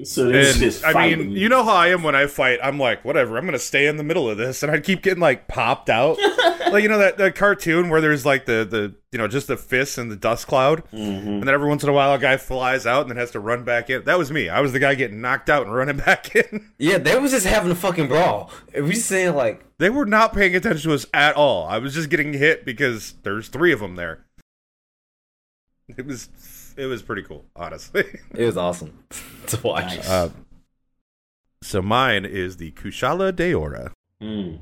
[0.03, 2.59] so And just I mean, you know how I am when I fight.
[2.61, 3.37] I'm like, whatever.
[3.37, 6.17] I'm gonna stay in the middle of this, and I'd keep getting like popped out,
[6.71, 9.55] like you know that, that cartoon where there's like the the you know just the
[9.57, 11.25] fists and the dust cloud, Mhm.
[11.27, 13.39] and then every once in a while a guy flies out and then has to
[13.39, 14.03] run back in.
[14.03, 14.49] That was me.
[14.49, 16.69] I was the guy getting knocked out and running back in.
[16.77, 18.51] Yeah, they was just having a fucking brawl.
[18.75, 21.65] We just saying like, They were not paying attention to us at all.
[21.65, 24.25] I was just getting hit because there's three of them there.
[25.97, 26.29] It was
[26.77, 28.03] it was pretty cool, honestly.
[28.35, 28.97] it was awesome
[29.47, 29.95] to watch.
[29.97, 30.09] Nice.
[30.09, 30.29] Uh,
[31.61, 33.91] so mine is the Kushala Daora.
[34.21, 34.59] Mm.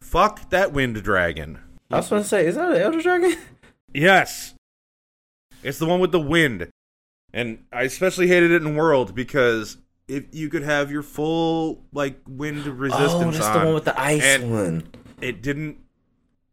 [0.00, 1.58] Fuck that wind dragon.
[1.90, 3.36] I was gonna say, is that an Elder Dragon?
[3.92, 4.54] Yes.
[5.64, 6.70] It's the one with the wind.
[7.32, 12.20] And I especially hated it in World because if you could have your full like
[12.28, 14.88] wind resistance oh, that's on, the one with the ice And- one.
[15.20, 15.78] it didn't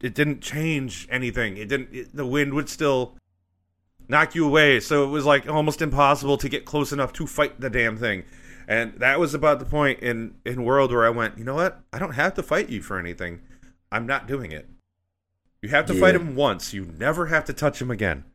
[0.02, 1.58] it didn't change anything.
[1.58, 3.16] It didn't it, the wind would still
[4.08, 4.80] knock you away.
[4.80, 8.24] So it was like almost impossible to get close enough to fight the damn thing.
[8.68, 11.80] And that was about the point in in World where I went, "You know what?
[11.94, 13.42] I don't have to fight you for anything.
[13.92, 14.68] I'm not doing it.
[15.62, 16.74] You have to fight him once.
[16.74, 18.26] You never have to touch him again."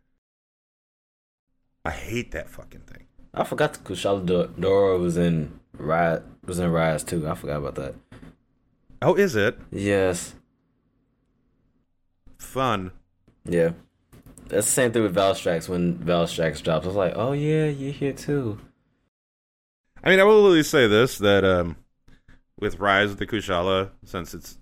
[1.85, 3.07] I hate that fucking thing.
[3.35, 7.29] I forgot the Kushala Do- Dora was in Rise was in Rise too.
[7.29, 7.95] I forgot about that.
[9.03, 10.35] Oh, is it Yes.
[12.39, 12.93] fun?
[13.45, 13.73] Yeah.
[14.49, 16.85] That's the same thing with Valstrax when Valstrax drops.
[16.85, 18.59] I was like, oh yeah, you're here too.
[20.05, 21.77] I mean, I will at least say this that um,
[22.59, 24.59] with Rise of the Kushala, since it's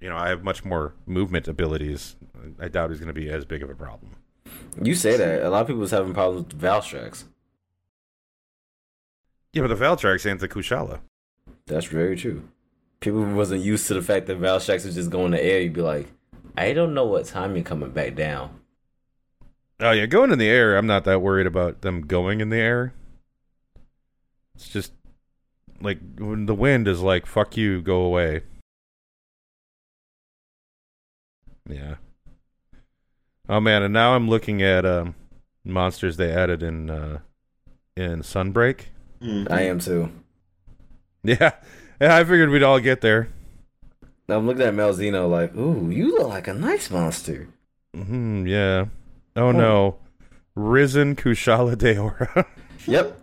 [0.00, 2.16] you know I have much more movement abilities,
[2.60, 4.16] I doubt it's going to be as big of a problem.
[4.80, 5.42] You say that.
[5.42, 7.24] A lot of people was having problems with Valstrax.
[9.52, 11.00] Yeah, but the Valstrax ain't the Kushala.
[11.66, 12.46] That's very true.
[13.00, 15.60] People wasn't used to the fact that Valstrax was just going in the air.
[15.60, 16.08] You'd be like,
[16.56, 18.60] I don't know what time you're coming back down.
[19.78, 22.56] Oh yeah, going in the air, I'm not that worried about them going in the
[22.56, 22.94] air.
[24.54, 24.92] It's just
[25.80, 28.42] like when the wind is like "fuck you, go away."
[31.68, 31.96] Yeah.
[33.48, 35.14] Oh man, and now I'm looking at um,
[35.64, 37.18] monsters they added in uh,
[37.96, 38.86] in Sunbreak.
[39.20, 39.50] Mhm.
[39.50, 40.10] I am too.
[41.24, 41.54] Yeah,
[42.00, 42.16] yeah.
[42.16, 43.28] I figured we'd all get there.
[44.28, 47.48] I'm looking at Malzeno like, ooh, you look like a nice monster.
[47.94, 48.86] hmm yeah.
[49.36, 49.98] Oh no,
[50.54, 52.46] risen Kushala Daora.
[52.86, 53.20] Yep.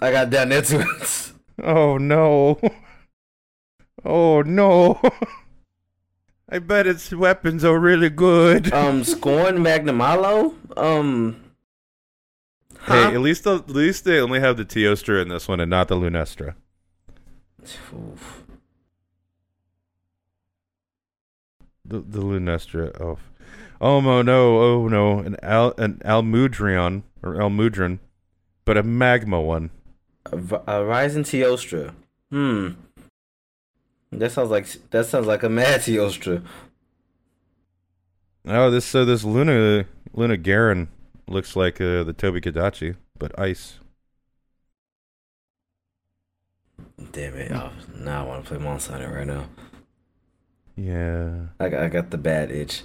[0.00, 0.82] I got down there too.
[1.62, 2.58] oh no.
[4.02, 4.98] Oh no.
[6.48, 8.72] I bet its weapons are really good.
[8.72, 10.54] um, Scorn Magnamalo.
[10.78, 11.44] Um,
[12.86, 15.68] Hey, at least the, at least they only have the Teostra in this one and
[15.68, 16.54] not the Lunastra.
[17.62, 18.44] Oof.
[21.84, 22.98] The the Lunastra.
[22.98, 23.18] Oh,
[23.80, 27.98] oh no, no, oh no, an Al an Almudrion or Almudron,
[28.64, 29.70] but a magma one.
[30.66, 31.94] A rising Teostra.
[32.30, 32.70] Hmm.
[34.12, 36.42] That sounds like that sounds like a mad Teostra.
[38.46, 39.84] Oh, this so this Luna
[40.16, 40.88] Lunagaron
[41.26, 43.78] looks like uh, the Tobi-Kadachi, but ice.
[47.12, 47.52] Damn it!
[47.52, 49.46] Oh, now I want to play Monster Hunter right now.
[50.76, 51.46] Yeah.
[51.58, 52.82] I got, I got the bad itch.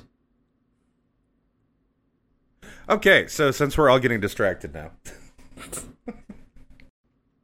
[2.90, 4.92] Okay, so since we're all getting distracted now,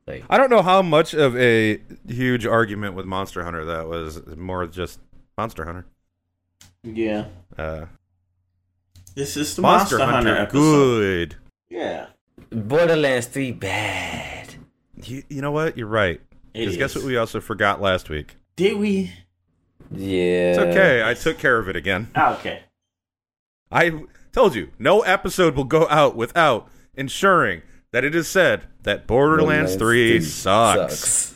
[0.30, 4.26] I don't know how much of a huge argument with Monster Hunter that was.
[4.36, 5.00] More just
[5.38, 5.86] Monster Hunter.
[6.84, 7.26] Yeah.
[7.58, 7.86] Uh,
[9.16, 11.36] This is the Monster, Monster, Hunter, Hunter, good.
[11.70, 12.08] Yeah.
[12.50, 14.56] Borderlands 3 bad.
[15.04, 15.78] You, you know what?
[15.78, 16.20] You're right.
[16.54, 18.36] Because guess what we also forgot last week?
[18.56, 19.14] Did we?
[19.92, 20.50] Yeah.
[20.52, 21.08] It's okay.
[21.08, 22.10] I took care of it again.
[22.18, 22.64] Okay.
[23.72, 24.04] I
[24.40, 27.62] told you, no episode will go out without ensuring
[27.92, 31.36] that it is said that Borderlands 3 sucks.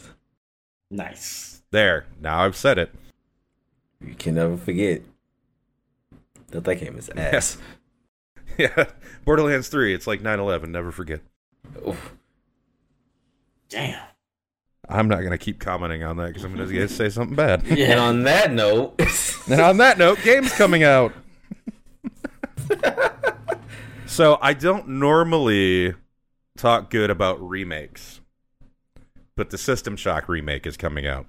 [0.89, 1.62] Nice.
[1.72, 2.06] There.
[2.22, 2.95] Now I've said it.
[3.99, 5.01] You can never forget
[6.51, 7.58] that that game is ass.
[8.56, 8.86] Yeah.
[9.26, 10.72] Borderlands 3, it's like 9 11.
[10.72, 11.22] Never forget.
[11.88, 12.14] Oof.
[13.68, 13.99] Damn.
[14.88, 17.66] I'm not going to keep commenting on that because I'm going to say something bad.
[17.68, 19.01] And on that note,
[19.49, 21.14] And on that note, games coming out.
[24.05, 25.93] so I don't normally
[26.57, 28.22] talk good about remakes,
[29.36, 31.26] but the System Shock remake is coming out.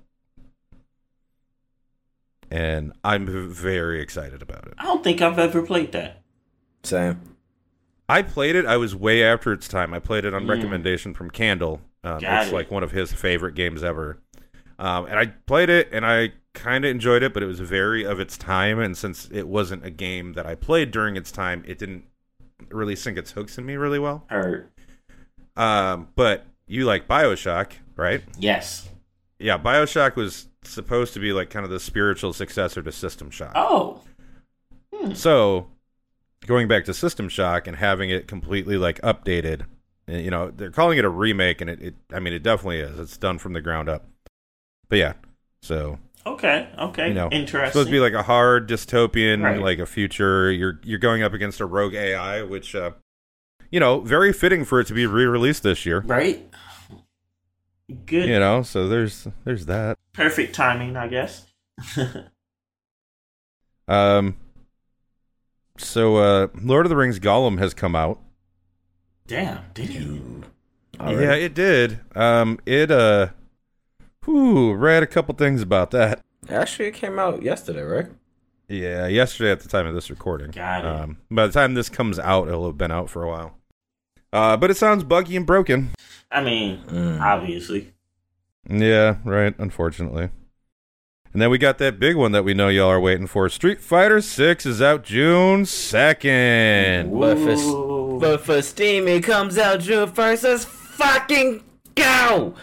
[2.51, 4.75] And I'm very excited about it.
[4.79, 6.23] I don't think I've ever played that.
[6.83, 7.37] Sam.
[8.09, 8.67] I played it.
[8.67, 9.95] I was way after its time.
[9.95, 10.51] I played it on Mm.
[10.51, 11.81] recommendation from Candle.
[12.05, 12.55] Um, Got it's it.
[12.55, 14.19] like one of his favorite games ever.
[14.79, 18.05] Um, and I played it, and I kind of enjoyed it, but it was very
[18.05, 18.79] of its time.
[18.79, 22.05] And since it wasn't a game that I played during its time, it didn't
[22.71, 24.25] really sink its hooks in me really well.
[25.57, 28.23] Um, but you like Bioshock, right?
[28.39, 28.89] Yes.
[29.39, 33.53] Yeah, Bioshock was supposed to be like kind of the spiritual successor to System Shock.
[33.55, 34.01] Oh.
[35.13, 35.67] So,
[36.47, 39.67] going back to System Shock and having it completely like updated,
[40.07, 42.99] you know, they're calling it a remake, and it, it, I mean, it definitely is.
[42.99, 44.07] It's done from the ground up.
[44.89, 45.13] But yeah,
[45.63, 46.69] so Okay.
[46.79, 47.09] Okay.
[47.09, 47.71] you know, Interesting.
[47.73, 49.61] supposed to be like a hard dystopian, Right.
[49.61, 50.51] like a future.
[50.51, 52.93] You're you're going up against a rogue AI, which, uh,
[53.71, 56.01] you know, very fitting for it to be re-released this year.
[56.07, 56.49] right.
[58.07, 58.29] Good.
[58.31, 59.99] You know, so there's there's that.
[60.15, 61.47] Perfect timing, I guess.
[63.87, 64.37] Um.
[65.77, 68.21] So, uh, Lord of the Rings Gollum has come out.
[69.27, 69.59] Damn.
[69.75, 70.21] Did he?
[71.01, 71.23] Already.
[71.23, 72.01] Yeah, it did.
[72.15, 73.29] Um, it uh,
[74.25, 76.21] whew, read a couple things about that.
[76.49, 78.07] Actually, it came out yesterday, right?
[78.69, 80.51] Yeah, yesterday at the time of this recording.
[80.51, 80.87] Got it.
[80.89, 83.57] Um, by the time this comes out, it'll have been out for a while.
[84.33, 85.91] Uh, but it sounds buggy and broken.
[86.31, 87.21] I mean, Mm.
[87.21, 87.93] obviously.
[88.69, 89.55] Yeah, right.
[89.59, 90.31] Unfortunately.
[91.33, 93.49] And then we got that big one that we know y'all are waiting for.
[93.49, 97.13] Street Fighter Six is out June second.
[97.19, 98.19] But for, Ooh.
[98.21, 100.45] but for Steam, it comes out June 1st.
[100.45, 101.63] Let's fucking
[101.97, 102.55] go!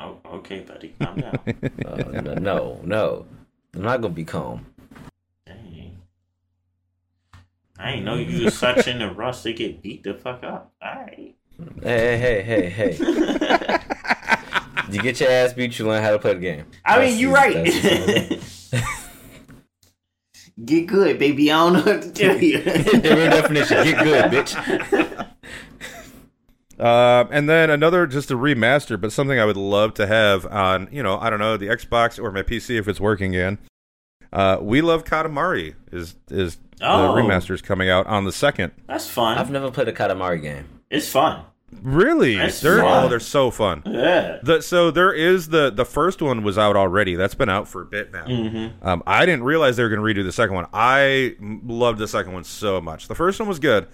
[0.00, 0.94] Oh, okay, buddy.
[1.00, 1.38] Calm down.
[1.86, 3.26] Uh, no, no, no.
[3.74, 4.66] I'm not gonna be calm.
[5.46, 5.98] Dang.
[7.78, 10.72] I ain't know you was such in a rush to get beat the fuck up.
[10.84, 11.36] Alright.
[11.82, 13.78] Hey, hey, hey, hey, hey.
[14.90, 16.64] you get your ass beat, you learn how to play the game.
[16.84, 17.34] I That's mean, you the-
[18.72, 18.86] right.
[20.64, 21.50] Get good, baby.
[21.50, 22.60] I don't know what to tell you.
[22.60, 25.29] the real definition, get good, bitch.
[26.80, 30.88] Um, and then another just a remaster, but something I would love to have on,
[30.90, 33.58] you know, I don't know, the Xbox or my PC if it's working again.
[34.32, 37.14] Uh, we love Katamari is is Oh.
[37.14, 38.72] the remasters coming out on the second.
[38.86, 39.36] That's fun.
[39.36, 40.64] I've never played a Katamari game.
[40.88, 41.42] It's fun.
[41.82, 42.36] Really?
[42.36, 43.04] That's they're fun.
[43.04, 43.82] oh, they're so fun.
[43.84, 44.38] Yeah.
[44.42, 47.14] The, so there is the the first one was out already.
[47.16, 48.24] That's been out for a bit now.
[48.24, 48.86] Mm-hmm.
[48.88, 50.66] Um, I didn't realize they were going to redo the second one.
[50.72, 53.06] I loved the second one so much.
[53.08, 53.86] The first one was good.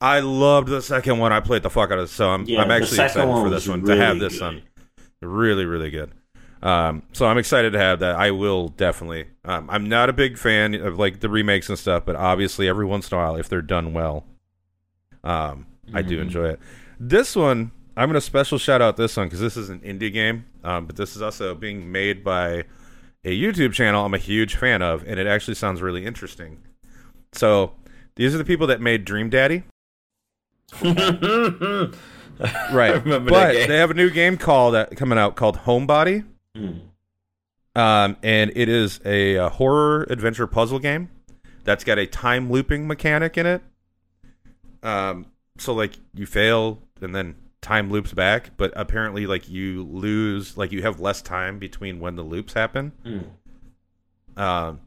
[0.00, 1.32] I loved the second one.
[1.32, 2.08] I played the fuck out of it.
[2.08, 4.42] So I'm, Yeah, I'm actually excited for this one really to have this good.
[4.42, 4.62] one.
[5.22, 6.12] Really, really good.
[6.62, 8.16] Um, so I'm excited to have that.
[8.16, 9.26] I will definitely.
[9.44, 12.84] Um, I'm not a big fan of like the remakes and stuff, but obviously every
[12.84, 14.24] once in a while, if they're done well,
[15.24, 16.22] um, I do Mhm.
[16.22, 16.60] enjoy it.
[16.98, 20.12] This one, I'm going to special shout out this one because this is an indie
[20.12, 22.64] game, um, but this is also being made by
[23.24, 26.58] a YouTube channel I'm a huge fan of, and it actually sounds really interesting.
[27.32, 27.72] So
[28.16, 29.62] these are the people that made Dream Daddy,
[30.82, 33.04] right?
[33.04, 36.24] but they have a new game called uh, coming out called Homebody,
[36.56, 36.80] Mm.
[37.74, 41.10] um, and it is a, uh horror adventure puzzle game
[41.64, 43.60] that's got a time looping mechanic in it.
[44.82, 45.26] Um,
[45.58, 50.72] so like you fail and then time loops back, but apparently like you lose, like
[50.72, 52.92] you have less time between when the loops happen.
[53.04, 54.40] Mm.
[54.40, 54.80] Um,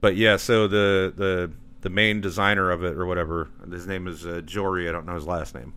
[0.00, 1.50] but yeah, so the the
[1.80, 4.88] the main designer of it or whatever, his name is uh, Jory.
[4.88, 5.74] I don't know his last name,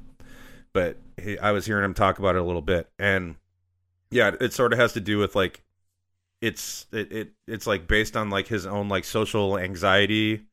[0.74, 3.36] but he, I was hearing him talk about it a little bit, and
[4.12, 5.62] yeah, it sort of has to do with like
[6.42, 10.46] it's it, it it's like based on like his own like social anxiety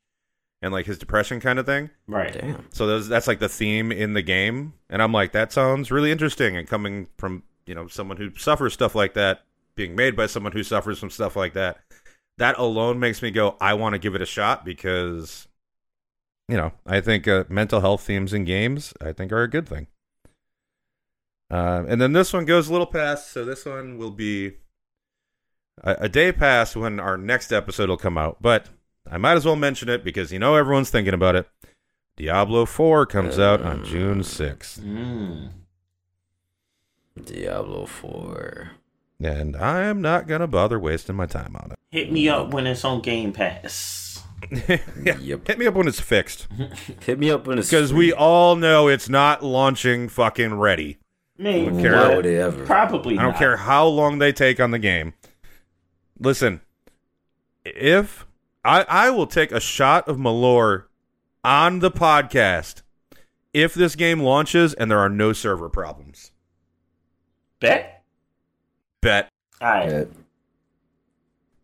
[0.63, 1.91] and like his depression kind of thing.
[2.07, 2.33] Right.
[2.33, 2.67] Damn.
[2.73, 6.11] So those, that's like the theme in the game, and I'm like, that sounds really
[6.11, 6.57] interesting.
[6.57, 9.45] And coming from you know someone who suffers stuff like that,
[9.75, 11.79] being made by someone who suffers from stuff like that,
[12.39, 15.49] that alone makes me go, I want to give it a shot because,
[16.49, 19.69] you know, I think uh, mental health themes in games, I think, are a good
[19.69, 19.87] thing.
[21.51, 24.55] Uh, and then this one goes a little past, so this one will be
[25.83, 28.39] a, a day past when our next episode will come out.
[28.41, 28.69] But
[29.11, 31.49] I might as well mention it because you know everyone's thinking about it.
[32.17, 34.81] Diablo 4 comes out on June 6th.
[34.81, 35.51] Mm.
[37.23, 38.71] Diablo 4.
[39.23, 41.79] And I am not going to bother wasting my time on it.
[41.91, 44.23] Hit me up when it's on Game Pass.
[44.69, 45.19] yeah.
[45.19, 45.49] Yep.
[45.49, 46.47] Hit me up when it's fixed.
[47.01, 50.99] Hit me up when it's Because we all know it's not launching fucking ready.
[51.39, 51.93] Me, don't care.
[51.95, 52.65] Why would it ever?
[52.65, 53.39] probably I don't not.
[53.39, 55.15] care how long they take on the game.
[56.19, 56.61] Listen,
[57.65, 58.27] if
[58.65, 60.85] I I will take a shot of Malört
[61.45, 62.83] on the podcast
[63.53, 66.33] if this game launches and there are no server problems.
[67.61, 67.96] Bet.
[69.07, 69.29] Bet.
[69.61, 69.89] All right.
[69.91, 70.05] Yeah.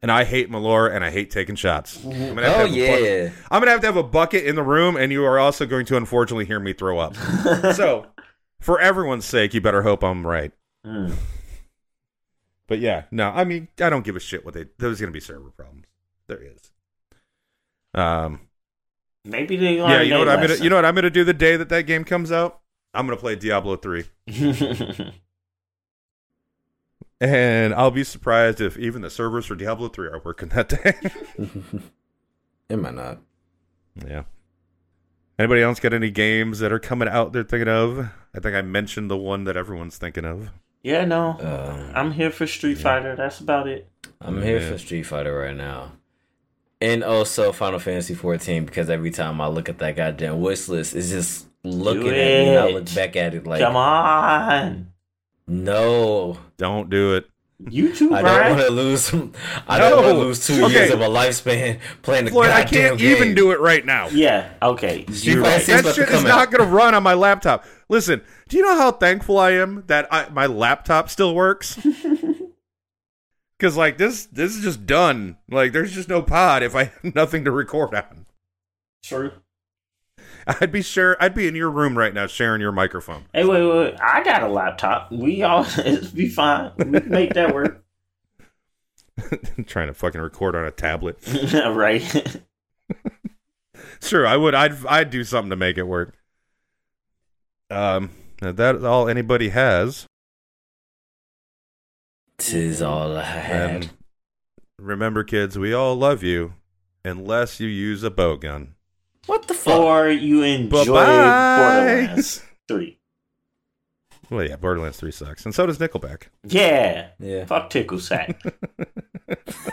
[0.00, 2.04] And I hate Malört and I hate taking shots.
[2.04, 3.30] I'm gonna have to Oh have a bucket- yeah.
[3.50, 5.86] I'm gonna have to have a bucket in the room, and you are also going
[5.86, 7.14] to unfortunately hear me throw up.
[7.74, 8.06] so,
[8.60, 10.52] for everyone's sake, you better hope I'm right.
[10.86, 11.14] Mm.
[12.66, 14.66] But yeah, no, I mean, I don't give a shit what they.
[14.78, 15.86] There's gonna be server problems.
[16.28, 16.70] There is.
[17.94, 18.40] Um.
[19.24, 20.62] Maybe they learned Yeah, you know what their I'm gonna.
[20.62, 22.60] You know what I'm gonna do the day that that game comes out.
[22.94, 24.04] I'm gonna play Diablo three,
[27.22, 30.94] and I'll be surprised if even the servers for Diablo three are working that day.
[32.68, 33.18] It might not.
[34.08, 34.22] yeah.
[35.38, 37.98] Anybody else got any games that are coming out they're thinking of?
[38.34, 40.48] I think I mentioned the one that everyone's thinking of.
[40.82, 41.36] yeah, no.
[41.40, 43.14] Um, I'm here for Street Fighter.
[43.14, 43.88] That's about it.
[44.22, 44.70] I'm here Yeah.
[44.70, 45.92] for Street Fighter right now.
[46.80, 50.94] And also Final Fantasy 14 because every time I look at that goddamn wish list,
[50.94, 54.91] it's just looking Do at me and I look back at it like, Come on.
[55.46, 57.26] No, Don't do it.
[57.70, 59.14] You too, I don't want to lose.
[59.68, 60.74] I don't want to lose two Okay.
[60.74, 63.12] years of my lifespan playing the Floyd, I can't game.
[63.16, 64.08] even do it right now.
[64.08, 65.04] Yeah, okay.
[65.08, 65.64] You're right.
[65.66, 67.64] That shit is come not going to run on my laptop.
[67.88, 71.78] Listen, do you know how thankful I am that I, my laptop still works?
[73.58, 75.36] Because like this, this is just done.
[75.48, 78.26] Like there's just no pod if I have nothing to record on.
[79.04, 79.30] True.
[80.60, 83.24] I'd be sure I'd be in your room right now sharing your microphone.
[83.32, 84.00] Hey, wait, wait, wait.
[84.00, 85.10] I got a laptop.
[85.12, 86.72] We all it'll be fine.
[86.76, 87.84] We can make that work.
[89.66, 91.18] trying to fucking record on a tablet.
[91.52, 92.40] right.
[94.02, 94.54] Sure, I would.
[94.54, 96.16] I'd I'd do something to make it work.
[97.70, 100.06] Um, that's all anybody has.
[102.36, 103.70] Tis all I had.
[103.70, 103.90] And
[104.78, 106.54] remember, kids, we all love you,
[107.04, 108.74] unless you use a bow gun.
[109.26, 109.78] What the fuck?
[109.80, 111.96] or you enjoy Bye-bye.
[112.06, 112.98] Borderlands 3.
[114.30, 116.22] Well, yeah, Borderlands Three sucks, and so does Nickelback.
[116.44, 117.08] Yeah.
[117.20, 117.44] Yeah.
[117.44, 118.42] Fuck Tickle Sack.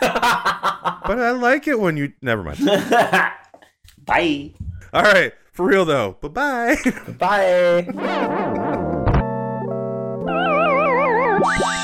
[1.10, 2.12] But I like it when you.
[2.22, 2.58] Never mind.
[4.06, 4.52] Bye.
[4.92, 6.16] All right, for real though.
[6.20, 6.76] Bye bye.
[11.58, 11.76] Bye.